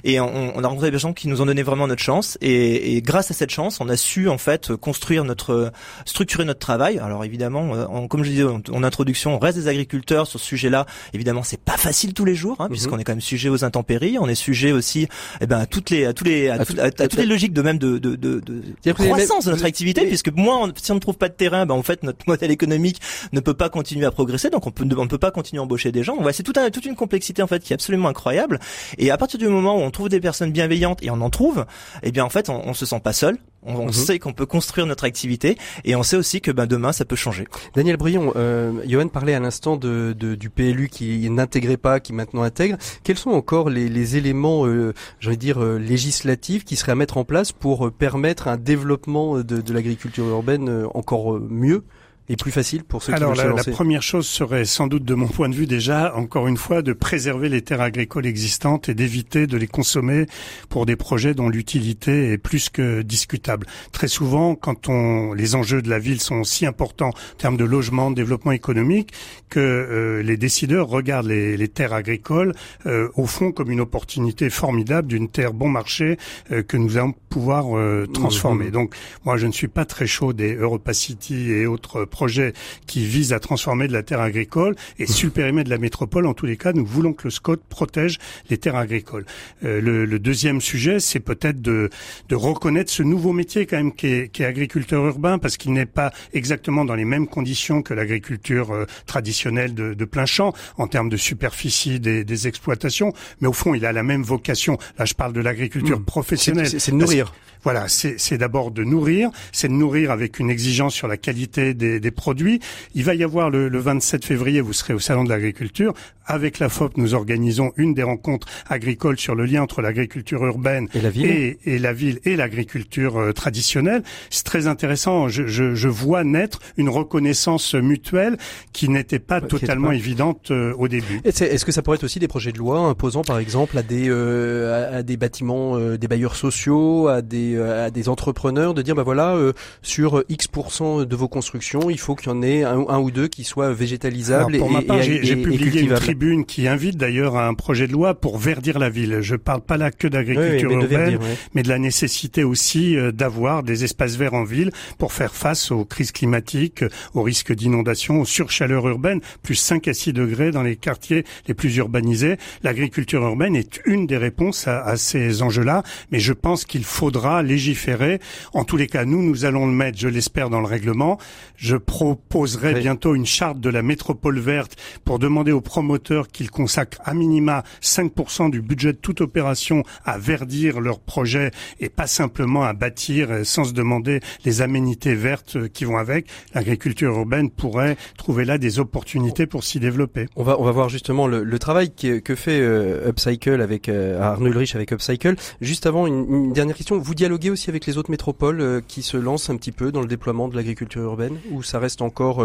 [0.04, 2.96] Et on, on a rencontré des gens qui nous ont donné vraiment notre chance, et,
[2.96, 5.72] et, grâce à cette chance, on a su en fait construire notre,
[6.04, 6.98] structurer notre travail.
[6.98, 10.86] Alors évidemment, euh, comme je disais en, introduction, on reste des agriculteurs sur ce sujet-là.
[11.14, 13.00] Évidemment, c'est pas facile tous les jours, hein, puisqu'on mhm.
[13.00, 14.18] est quand même sujet aux intempéries.
[14.18, 15.08] On est sujet aussi,
[15.40, 17.98] eh ben, à toutes les, à tous les, à, toutes les logiques de même de,
[17.98, 21.34] de, de, de croissance de notre activité, puisque moins, si on ne trouve pas de
[21.34, 23.00] terrain, ben en fait, notre modèle économique
[23.32, 25.62] ne peut pas continuer à progresser, donc on peut, on ne peut pas continuer à
[25.62, 26.16] embaucher des gens.
[26.16, 28.58] Voilà, c'est tout un, toute une complexité en fait qui est absolument incroyable.
[28.98, 31.66] Et à partir du moment où on trouve des personnes bienveillantes et on en trouve,
[32.02, 33.38] eh bien en fait, on, on se sent pas seul.
[33.62, 33.92] On, mhm.
[33.92, 37.16] sait qu'on peut construire notre activité et on sait aussi que ben, demain ça peut
[37.16, 37.46] changer.
[37.74, 42.12] Daniel Brion, euh, Johan parlait à l'instant de, de, du PLU qui n'intégrait pas, qui
[42.12, 42.76] maintenant intègre.
[43.02, 47.16] Quels sont encore les, les éléments, euh, j'allais dire euh, législatifs, qui seraient à mettre
[47.16, 51.84] en place pour euh, permettre un développement de, de l'agriculture urbaine encore mieux?
[52.28, 55.04] Et plus facile pour ceux Alors, qui veulent la, la première chose serait sans doute
[55.04, 58.88] de mon point de vue déjà, encore une fois, de préserver les terres agricoles existantes
[58.88, 60.26] et d'éviter de les consommer
[60.68, 63.66] pour des projets dont l'utilité est plus que discutable.
[63.92, 67.64] Très souvent, quand on, les enjeux de la ville sont si importants en termes de
[67.64, 69.12] logement, de développement économique,
[69.48, 72.54] que euh, les décideurs regardent les, les terres agricoles
[72.86, 76.18] euh, au fond comme une opportunité formidable d'une terre bon marché
[76.52, 77.66] euh, que nous allons pouvoir
[78.12, 78.68] transformer.
[78.68, 78.70] Mmh.
[78.70, 82.52] Donc, moi, je ne suis pas très chaud des Europacity et autres projet
[82.88, 86.26] qui vise à transformer de la terre agricole et sur le périmètre de la métropole,
[86.26, 88.18] en tous les cas, nous voulons que le SCOT protège
[88.50, 89.24] les terres agricoles.
[89.62, 91.90] Euh, le, le, deuxième sujet, c'est peut-être de,
[92.28, 95.72] de reconnaître ce nouveau métier quand même qui est, qui est agriculteur urbain parce qu'il
[95.72, 100.52] n'est pas exactement dans les mêmes conditions que l'agriculture euh, traditionnelle de, de, plein champ
[100.76, 104.76] en termes de superficie des, des, exploitations, mais au fond, il a la même vocation.
[104.98, 106.04] Là, je parle de l'agriculture mmh.
[106.04, 106.80] professionnelle.
[106.80, 107.32] C'est nourrir.
[107.62, 112.00] Voilà, c'est d'abord de nourrir, c'est de nourrir avec une exigence sur la qualité des,
[112.00, 112.60] des produits.
[112.94, 115.94] Il va y avoir le, le 27 février, vous serez au salon de l'agriculture.
[116.30, 120.86] Avec la FOP, nous organisons une des rencontres agricoles sur le lien entre l'agriculture urbaine
[120.92, 124.02] et la ville et, et la ville et l'agriculture euh, traditionnelle.
[124.28, 125.28] C'est très intéressant.
[125.28, 128.36] Je, je, je, vois naître une reconnaissance mutuelle
[128.74, 131.22] qui n'était pas totalement évidente euh, au début.
[131.24, 134.10] Est-ce que ça pourrait être aussi des projets de loi imposant, par exemple, à des
[134.10, 139.02] euh, à, des bâtiments, des bailleurs sociaux, à des à des entrepreneurs, de dire bah
[139.02, 139.36] voilà
[139.82, 143.28] sur X de vos constructions, il faut qu'il y en ait un, un, ou deux
[143.28, 147.36] qui soient végétalisables Alors, pour et, ma part, j'ai publié une tribune qui invite d'ailleurs
[147.36, 149.18] à un projet de loi pour verdir la ville.
[149.20, 151.28] Je parle pas là que d'agriculture oui, urbaine, verdir, oui.
[151.54, 155.84] mais de la nécessité aussi d'avoir des espaces verts en ville pour faire face aux
[155.84, 156.84] crises climatiques,
[157.14, 161.54] aux risques d'inondation, aux surchaleurs urbaines, plus 5 à 6 degrés dans les quartiers les
[161.54, 162.36] plus urbanisés.
[162.62, 167.37] L'agriculture urbaine est une des réponses à, à ces enjeux-là, mais je pense qu'il faudra
[167.42, 168.20] légiférer.
[168.52, 171.18] En tous les cas, nous, nous allons le mettre, je l'espère, dans le règlement.
[171.56, 172.80] Je proposerai oui.
[172.80, 177.64] bientôt une charte de la métropole verte pour demander aux promoteurs qu'ils consacrent à minima
[177.82, 183.28] 5% du budget de toute opération à verdir leurs projets et pas simplement à bâtir
[183.44, 186.26] sans se demander les aménités vertes qui vont avec.
[186.54, 190.26] L'agriculture urbaine pourrait trouver là des opportunités pour s'y développer.
[190.36, 193.88] On va on va voir justement le, le travail que, que fait euh, Upcycle avec
[193.88, 195.36] euh, Arnaud Ulrich avec Upcycle.
[195.60, 199.02] Juste avant une, une, dernière question, vous dialoguez aussi avec les autres métropoles euh, qui
[199.02, 202.42] se lancent un petit peu dans le déploiement de l'agriculture urbaine ou ça reste encore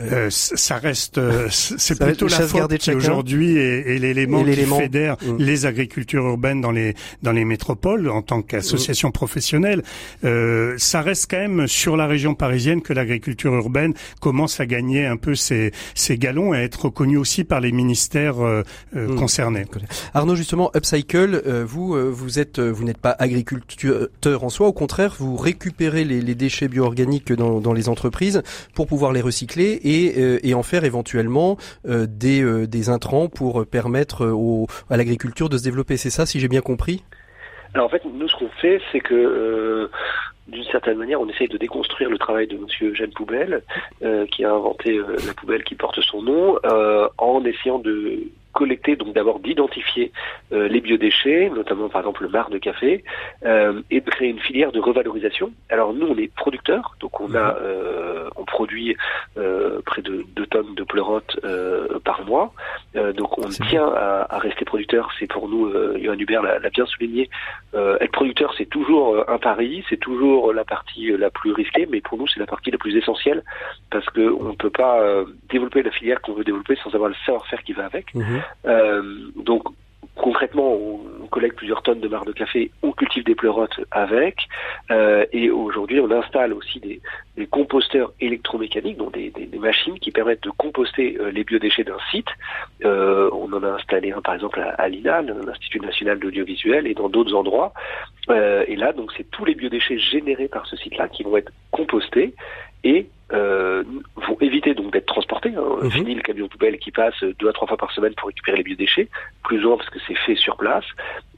[0.00, 5.36] euh, ça reste, euh, c'est plutôt la faute qui aujourd'hui est, l'élément qui fédère mmh.
[5.38, 9.12] les agricultures urbaines dans les dans les métropoles en tant qu'association mmh.
[9.12, 9.82] professionnelle.
[10.24, 15.06] Euh, ça reste quand même sur la région parisienne que l'agriculture urbaine commence à gagner
[15.06, 18.62] un peu ses, ses galons et à être reconnue aussi par les ministères euh,
[18.94, 19.16] mmh.
[19.16, 19.66] concernés.
[20.14, 23.16] Arnaud, justement, Upcycle, vous vous êtes vous n'êtes pas
[24.26, 28.42] en soi, au contraire, vous récupérez les, déchets bioorganiques dans, dans les entreprises
[28.74, 31.56] pour pouvoir les recycler et, euh, en faire éventuellement
[31.88, 34.26] euh, des, euh, des intrants pour permettre
[34.90, 35.96] à l'agriculture de se développer.
[35.96, 37.04] C'est ça, si j'ai bien compris?
[37.74, 39.88] Alors en fait, nous, ce qu'on fait, c'est que
[40.48, 43.62] d'une certaine manière, on essaye de déconstruire le travail de Monsieur Jeanne Poubelle,
[44.32, 46.58] qui a inventé la poubelle qui porte son nom,
[47.18, 50.12] en essayant de collecter, donc d'abord d'identifier
[50.52, 53.04] euh, les biodéchets, notamment par exemple le marc de café,
[53.44, 55.52] euh, et de créer une filière de revalorisation.
[55.68, 58.96] Alors nous, on est producteurs, donc on a, euh, on produit
[59.86, 61.38] près de 2 tonnes de pleurotes
[62.04, 62.52] par mois,
[62.94, 65.10] donc on tient à, à, rester producteur.
[65.18, 67.30] C'est pour nous, Johan Hubert l'a bien souligné,
[67.74, 72.18] être producteur, c'est toujours un pari, c'est toujours la partie la plus risquée, mais pour
[72.18, 73.42] nous, c'est la partie la plus essentielle
[73.90, 75.02] parce que on ne peut pas
[75.48, 78.14] développer la filière qu'on veut développer sans avoir le savoir-faire qui va avec.
[78.14, 78.40] Mmh.
[78.66, 79.02] Euh,
[79.36, 79.64] donc
[80.16, 84.48] concrètement, on, collecte plusieurs tonnes de marc de café, on cultive des pleurotes avec,
[84.90, 87.00] euh, et aujourd'hui on installe aussi des,
[87.46, 92.26] composteurs électromécaniques, donc des, machines qui permettent de composter euh, les biodéchets d'un site.
[92.84, 97.08] On en a installé un par exemple à, à l'INA, l'Institut national d'audiovisuel, et dans
[97.08, 97.72] d'autres endroits.
[98.28, 102.34] Et là, donc c'est tous les biodéchets générés par ce site-là qui vont être compostés
[102.84, 103.84] et euh,
[104.16, 105.52] vont éviter donc d'être transportés.
[105.56, 105.62] Hein.
[105.82, 105.90] Mhm.
[105.90, 108.62] Fini le camion poubelle qui passe deux à trois fois par semaine pour récupérer les
[108.64, 109.08] biodéchets,
[109.44, 110.84] plus loin parce que c'est fait sur place.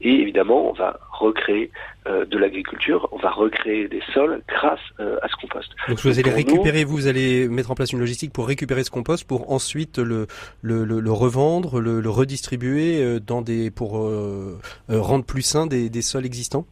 [0.01, 1.69] Et évidemment, on va recréer
[2.07, 5.69] euh, de l'agriculture, on va recréer des sols grâce euh, à ce compost.
[5.87, 8.91] Donc vous allez récupérer, nous, vous allez mettre en place une logistique pour récupérer ce
[8.91, 10.27] compost, pour ensuite le,
[10.61, 15.67] le, le, le revendre, le, le redistribuer euh, dans des, pour euh, rendre plus sains
[15.67, 16.65] des, des sols existants?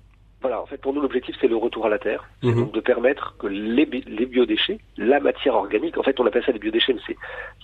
[0.72, 2.28] Fait, pour nous, l'objectif, c'est le retour à la terre.
[2.42, 2.56] C'est Mhm.
[2.56, 2.60] mmh.
[2.62, 6.52] donc de permettre que les, les, biodéchets, la matière organique, en fait, on appelle ça
[6.52, 7.16] des biodéchets, mais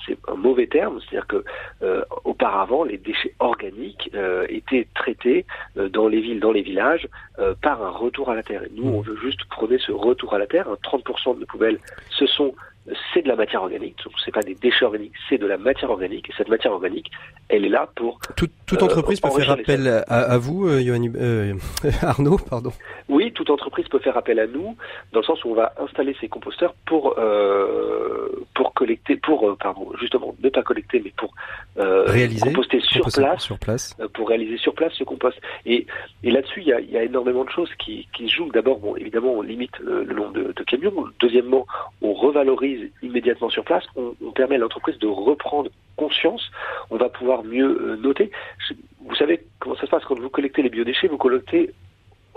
[0.06, 1.00] c'est un mauvais terme.
[1.02, 1.44] C'est-à-dire que
[1.82, 5.46] euh, auparavant, les déchets organiques euh, étaient traités
[5.78, 7.08] euh, dans les villes, dans les villages,
[7.62, 8.64] par un retour à la terre.
[8.64, 10.68] Et nous, on veut juste prôner ce retour à la terre.
[10.84, 11.78] 30% de nos poubelles,
[12.10, 12.56] ce sont
[13.14, 16.30] c'est de la matière organique, c'est pas des déchets organiques, c'est de la matière organique,
[16.30, 17.12] et cette matière organique,
[17.50, 18.20] elle est là pour...
[18.36, 21.54] Toute, toute entreprise peut faire appel à, à, vous, euh, Yohann, euh,
[22.02, 22.72] Arnaud, pardon
[23.10, 24.76] Oui, toute entreprise peut faire appel à nous,
[25.12, 29.92] dans le sens où on va installer ces composteurs pour, euh, pour collecter, pour, pardon,
[30.00, 31.34] justement, ne pas collecter, mais pour
[31.76, 35.38] réaliser, composter sur place, sur place, pour réaliser sur place ce compost.
[35.66, 35.86] Et,
[36.24, 38.52] et là-dessus, il y a, y a, énormément de choses qui, qui jouent.
[38.52, 41.06] D'abord, bon, évidemment, on limite le, le nombre de, de camions.
[41.20, 41.66] Deuxièmement,
[42.02, 46.52] on revalorise immédiatement sur place, on, permet à l'entreprise de reprendre conscience,
[46.90, 48.32] on va pouvoir mieux euh, noter.
[49.02, 51.74] Vous savez comment ça se passe quand vous collectez les biodéchets, vous collectez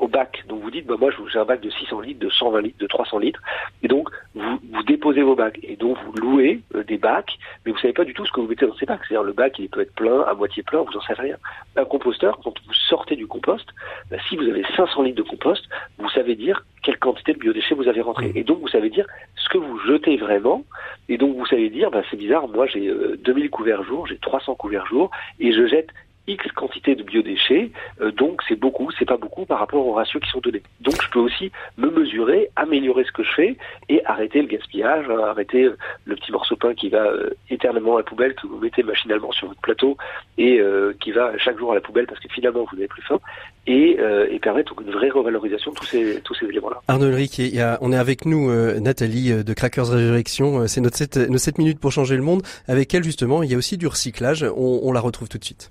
[0.01, 0.43] au bac.
[0.49, 2.87] Donc vous dites, bah moi j'ai un bac de 600 litres, de 120 litres, de
[2.87, 3.41] 300 litres,
[3.83, 7.73] et donc vous, vous déposez vos bacs, et donc vous louez euh, des bacs, mais
[7.73, 9.01] vous savez pas du tout ce que vous mettez dans ces bacs.
[9.07, 11.37] C'est-à-dire le bac il peut être plein, à moitié plein, vous en savez rien.
[11.77, 13.67] Un composteur, quand vous sortez du compost,
[14.11, 15.65] bah, si vous avez 500 litres de compost,
[15.99, 18.33] vous savez dire quelle quantité de biodéchets vous avez rentré.
[18.35, 20.65] Et donc vous savez dire ce que vous jetez vraiment.
[21.09, 24.55] Et donc vous savez dire, bah, c'est bizarre, moi j'ai 2000 couverts jour, j'ai 300
[24.55, 25.91] couverts jour, et je jette
[26.27, 30.23] X quantité de biodéchets, euh, donc c'est beaucoup, c'est pas beaucoup par rapport aux ratios
[30.23, 30.63] qui sont donnés.
[30.81, 33.57] Donc je peux aussi me mesurer, améliorer ce que je fais
[33.89, 37.31] et arrêter le gaspillage, hein, arrêter euh, le petit morceau de pain qui va euh,
[37.49, 39.97] éternellement à la poubelle, que vous mettez machinalement sur votre plateau
[40.39, 40.61] et
[41.01, 43.19] qui va chaque jour à la poubelle parce que finalement vous n'avez plus faim,
[43.67, 43.99] et,
[44.31, 45.77] et permettre une vraie revalorisation de
[46.21, 46.81] tous ces, éléments-là.
[46.89, 47.41] Arnaud Ulrich,
[47.81, 48.51] on est avec nous
[48.81, 52.43] Nathalie de Crackers Résurrection, c'est notre 7, nos 7 minutes pour changer le monde.
[52.69, 55.71] Avec elle justement, il y a aussi du recyclage, on la retrouve tout de suite.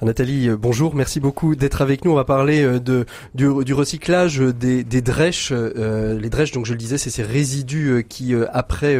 [0.00, 2.12] Nathalie, euh, bonjour, merci beaucoup d'être avec nous.
[2.12, 5.48] On va parler euh, du, recyclage des, des drèches.
[5.52, 8.96] Euh, les drèches, donc je le disais, c'est ces résidus qui, après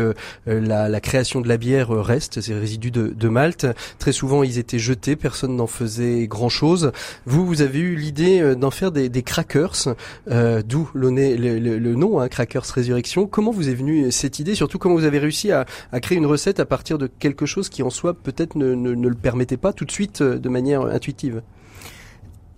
[0.46, 3.66] la, création de la bière, restent, ces résidus de, de Malte.
[3.98, 6.90] Très souvent, ils étaient jetés, personne n'en faisait grand-chose.
[7.26, 9.94] Vous, vous avez eu l'idée d'en faire des, crackers,
[10.26, 13.26] d'où le, le, le, nom, hein, Crackers Résurrection.
[13.26, 14.54] Comment vous est venue cette idée?
[14.54, 17.68] Surtout, comment vous avez réussi à, à, créer une recette à partir de quelque chose
[17.68, 20.87] qui, en soi, peut-être ne, ne, ne le permettait pas tout de suite de manière
[20.90, 21.42] intuitive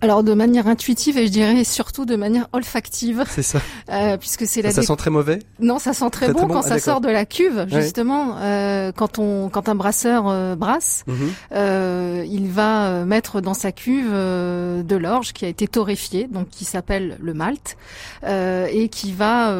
[0.01, 3.23] alors de manière intuitive et je dirais surtout de manière olfactive.
[3.29, 3.61] C'est ça.
[3.89, 4.71] Euh, puisque c'est la.
[4.71, 5.39] Ça sent très mauvais.
[5.59, 7.65] Non, ça sent très, bon, quand ah, ça sort de la cuve.
[7.69, 11.05] Justement, euh, quand on quand un brasseur euh, brasse,
[11.51, 16.27] euh, il va euh, mettre dans sa cuve euh, de l'orge qui a été torréfiée,
[16.27, 17.77] donc qui s'appelle le malt,
[18.25, 19.53] et qui va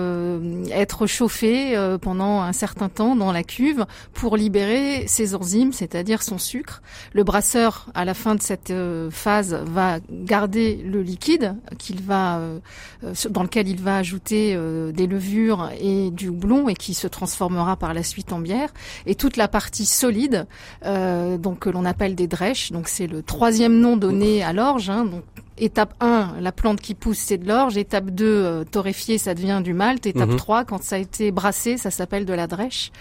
[0.71, 6.37] être chauffé pendant un certain temps dans la cuve pour libérer ses enzymes, c'est-à-dire son
[6.37, 6.81] sucre.
[7.13, 8.73] Le brasseur, à la fin de cette
[9.11, 9.99] phase, va
[10.31, 12.59] garder le liquide qu'il va, euh,
[13.03, 17.05] euh, dans lequel il va ajouter euh, des levures et du houblon et qui se
[17.05, 18.69] transformera par la suite en bière.
[19.05, 20.47] Et toute la partie solide,
[20.85, 24.89] donc que l'on appelle des drèches, donc c'est le troisième nom donné à l'orge.
[24.89, 25.23] Hein, donc
[25.61, 27.77] étape 1, la plante qui pousse, c'est de l'orge.
[27.77, 30.05] Étape 2, euh, torréfié, ça devient du malt.
[30.05, 30.65] Étape 3, mhm.
[30.65, 32.91] quand ça a été brassé, ça s'appelle de la drèche.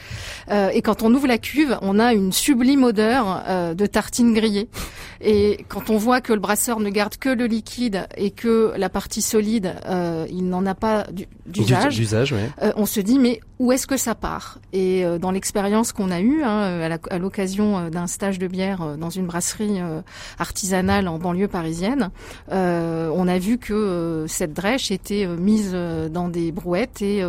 [0.50, 4.34] Euh, et quand on ouvre la cuve, on a une sublime odeur euh, de tartine
[4.34, 4.68] grillée.
[5.22, 8.88] Et quand on voit que le brasseur ne garde que le liquide et que la
[8.88, 11.06] partie solide, euh, il n'en a pas
[11.46, 14.58] d'usage, euh, on se dit mais où est-ce que ça part?
[14.72, 19.10] Et euh, dans l'expérience qu'on a eue hein, à l'occasion d'un stage de bière dans
[19.10, 19.80] une brasserie
[20.38, 22.10] artisanale en banlieue parisienne,
[22.50, 25.72] on a vu que cette drèche était mise
[26.10, 27.22] dans des brouettes et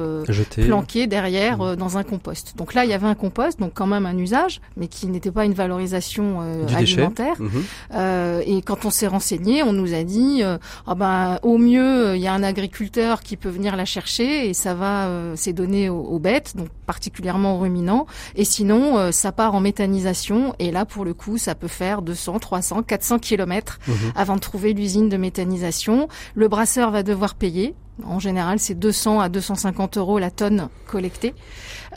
[0.66, 1.76] planquée derrière mmh.
[1.76, 2.54] dans un compost.
[2.58, 5.32] Donc là, il y avait un compost, donc quand même un usage, mais qui n'était
[5.32, 6.42] pas une valorisation
[6.74, 7.36] alimentaire.
[7.40, 7.50] Mmh.
[7.94, 10.58] Euh, et quand on s'est renseigné, on nous a dit, euh,
[10.88, 14.54] ah ben, au mieux, il y a un agriculteur qui peut venir la chercher et
[14.54, 18.06] ça va, euh, c'est donné aux, bêtes, donc particulièrement aux ruminants.
[18.36, 22.40] Et sinon, ça part en méthanisation et là, pour le coup, ça peut faire 200,
[22.40, 23.96] 300, 400 kilomètres mhm.
[24.16, 26.08] avant de trouver l'usine de méthanisation.
[26.36, 27.76] Le brasseur va devoir payer
[28.06, 31.34] en général, c'est 200 à 250 euros la tonne collectée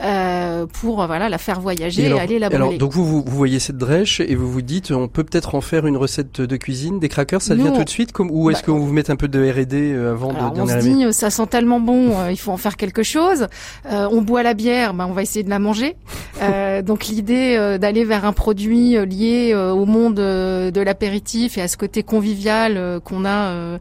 [0.00, 2.64] euh, pour voilà la faire voyager et, aller la brûler.
[2.64, 5.60] Alors, donc vous, vous, voyez cette drèche et vous vous dites on peut peut-être en
[5.60, 8.60] faire une recette de cuisine, des crackers, ça vient tout de suite comme ou est-ce
[8.60, 11.30] bah, que vous mettez un peu de R&D euh, avant de On se dit ça
[11.30, 13.48] sent tellement bon, euh, il faut en faire quelque chose.
[13.90, 15.96] Euh, on boit la bière, bah, on va essayer de la manger.
[16.84, 22.02] donc l'idée d'aller vers un produit lié au monde de l'apéritif et à ce côté
[22.02, 23.78] convivial qu'on a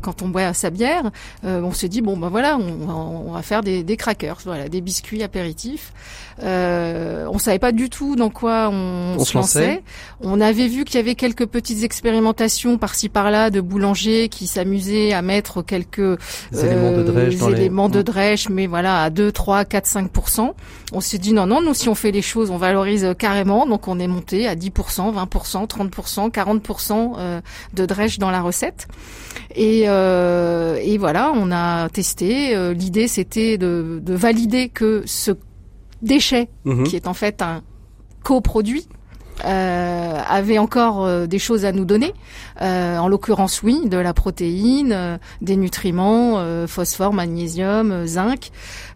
[0.00, 1.10] quand on boit sa bière
[1.44, 4.80] euh, on se dit bon ben voilà, on, va faire des, des, crackers, voilà, des
[4.80, 5.92] biscuits apéritifs apéritif.
[6.42, 9.82] Euh, on savait pas du tout dans quoi on, se lançait.
[10.20, 15.12] On avait vu qu'il y avait quelques petites expérimentations par-ci par-là de boulangers qui s'amusaient
[15.12, 16.18] à mettre quelques
[16.52, 20.10] éléments de drèche, euh, éléments de drèche mais voilà à 2, 3, 4, 5
[20.92, 23.66] On s'est dit non non, nous si on fait les choses, on valorise carrément.
[23.66, 26.62] Donc on est monté à 10% 20 30 40
[27.74, 28.88] de drèche dans la recette.
[29.54, 32.54] Et, euh, et voilà, on a testé.
[32.54, 35.32] Euh, l'idée, c'était de, de, valider que ce
[36.02, 36.84] déchet, mhm.
[36.84, 37.62] qui est en fait un
[38.22, 38.86] coproduit,
[39.44, 42.12] euh, avait encore euh, des choses à nous donner.
[42.60, 48.50] Euh, en l'occurrence, oui, de la protéine, euh, des nutriments, euh, phosphore, magnésium, zinc.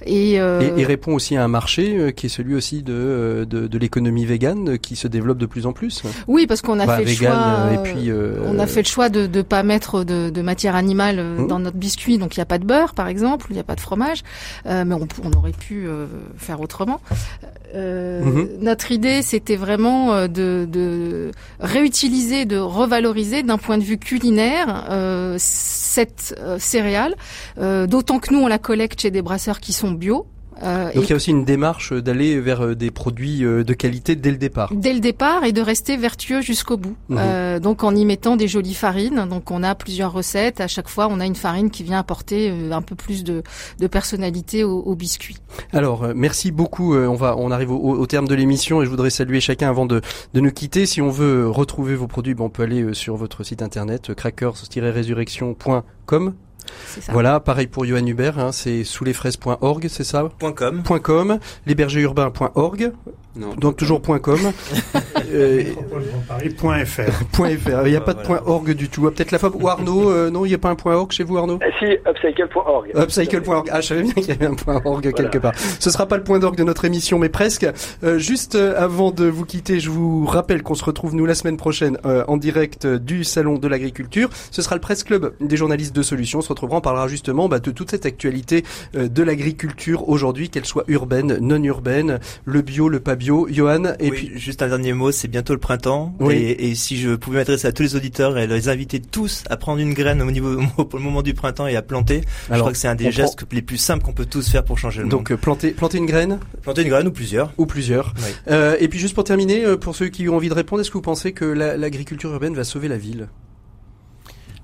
[0.07, 4.26] Et, et, répond aussi à un marché qui est celui aussi de, de, de l'économie
[4.26, 6.02] végane qui se développe de plus en plus.
[6.26, 7.70] Oui, parce qu'on a fait le choix.
[7.72, 8.11] Et puis,
[8.46, 11.46] on a fait le choix de ne pas mettre de, de matière animale mmh.
[11.46, 13.64] dans notre biscuit, donc il n'y a pas de beurre, par exemple, il n'y a
[13.64, 14.22] pas de fromage,
[14.64, 15.86] mais on, on aurait pu
[16.36, 17.00] faire autrement.
[17.74, 18.30] Mmh.
[18.61, 21.30] Notre idée, c'était vraiment de, de
[21.61, 27.14] réutiliser, de revaloriser d'un point de vue culinaire euh, cette euh, céréale,
[27.59, 30.26] euh, d'autant que nous on la collecte chez des brasseurs qui sont bio.
[30.62, 33.74] Euh, Donc il y a aussi une démarche d'aller vers euh, des produits euh, de
[33.74, 34.70] qualité dès le départ.
[34.72, 36.97] Dès le départ et de rester vertueux jusqu'au bout.
[37.09, 37.18] Mhm.
[37.18, 39.26] Euh, donc en y mettant des jolies farines.
[39.28, 40.61] Donc on a plusieurs recettes.
[40.61, 43.42] À chaque fois, on a une farine qui vient apporter un peu plus de,
[43.80, 45.36] de personnalité au, au, biscuit.
[45.72, 46.95] Alors merci beaucoup.
[46.95, 49.86] On va, on arrive au, au terme de l'émission et je voudrais saluer chacun avant
[49.86, 50.01] de,
[50.34, 50.86] de nous quitter.
[50.86, 56.34] Si on veut retrouver vos produits, on peut aller sur votre site internet crackers-résurrection.com
[57.10, 60.82] voilà, pareil pour Johan Hubert, hein, c'est souslesfraises.org, c'est ça .com.
[61.02, 61.38] .com,
[63.37, 64.39] lesbergerurbains.org, donc toujours .com.
[65.32, 65.62] euh,
[66.85, 67.87] .fr.
[67.87, 69.03] Il n'y a pas de .org du tout.
[69.11, 71.37] Peut-être la FAB ou Arnaud, euh, non, il n'y a pas un .org chez vous
[71.37, 71.59] Arnaud?
[71.62, 72.91] Ah, Si, upcycle.org.
[72.95, 73.68] Upcycle.org.
[73.72, 75.53] Ah, je savais bien qu'il y avait un .org quelque part.
[75.57, 77.66] Ce sera pas le point d'orgue de notre émission, mais presque.
[78.03, 81.35] Euh, juste euh, avant de vous quitter, je vous rappelle qu'on se retrouve nous la
[81.35, 84.28] semaine prochaine en direct du Salon de l'Agriculture.
[84.51, 86.41] Ce sera le Presse Club des journalistes de Solutions.
[86.41, 88.64] On se retrouvera, on parlera justement bah, de toute cette actualité
[88.95, 93.94] de l'agriculture aujourd'hui, qu'elle soit urbaine, non urbaine, le bio, le pas bio Johan.
[93.98, 96.14] Et puis juste un dernier mot, c'est bientôt le printemps.
[96.30, 99.56] Et, et, si je pouvais m'adresser à tous les auditeurs et les inviter tous à
[99.56, 102.72] prendre une graine au niveau pour le moment du printemps et à planter, je crois
[102.72, 105.08] que c'est un des gestes les plus simples qu'on peut tous faire pour changer le
[105.08, 105.38] Donc, monde.
[105.38, 106.38] Donc planter planter une graine.
[106.62, 107.52] Planter une graine ou plusieurs.
[107.58, 108.14] Ou plusieurs.
[108.48, 110.90] Euh, et puis juste pour terminer, euh, pour ceux qui ont envie de répondre, est-ce
[110.90, 113.28] que vous pensez que l'agriculture urbaine va sauver la ville?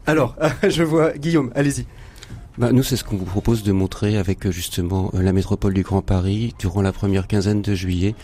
[0.06, 0.36] Alors,
[0.68, 1.86] je vois Guillaume, allez-y.
[2.60, 5.82] Bah, nous, c'est ce qu'on vous propose de montrer avec euh, justement la métropole du
[5.82, 8.14] Grand Paris durant la première quinzaine de juillet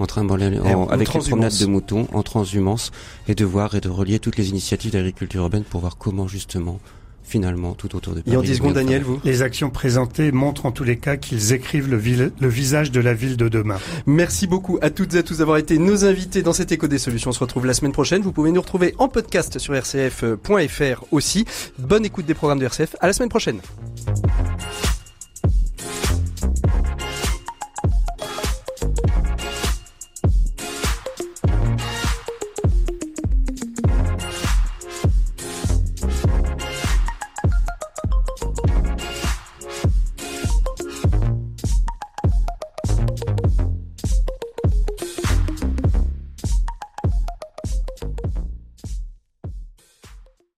[0.00, 2.90] en train en, avec les promenades de moutons en transhumance
[3.28, 6.80] et de voir et de relier toutes les initiatives d'agriculture urbaine pour voir comment justement
[7.24, 8.34] finalement tout autour de Paris.
[8.34, 11.52] Et en 10 secondes, Daniel, vous Les actions présentées montrent en tous les cas qu'ils
[11.52, 12.00] écrivent le,
[12.40, 13.78] le, visage de la ville de demain.
[14.06, 16.98] Merci beaucoup à toutes et à tous d'avoir été nos invités dans cet écho des
[16.98, 17.30] solutions.
[17.30, 18.22] On se retrouve la semaine prochaine.
[18.22, 21.44] Vous pouvez nous retrouver en podcast sur rcf.fr aussi.
[21.78, 22.96] Bonne écoute des programmes de RCF.
[23.00, 23.60] À la semaine prochaine.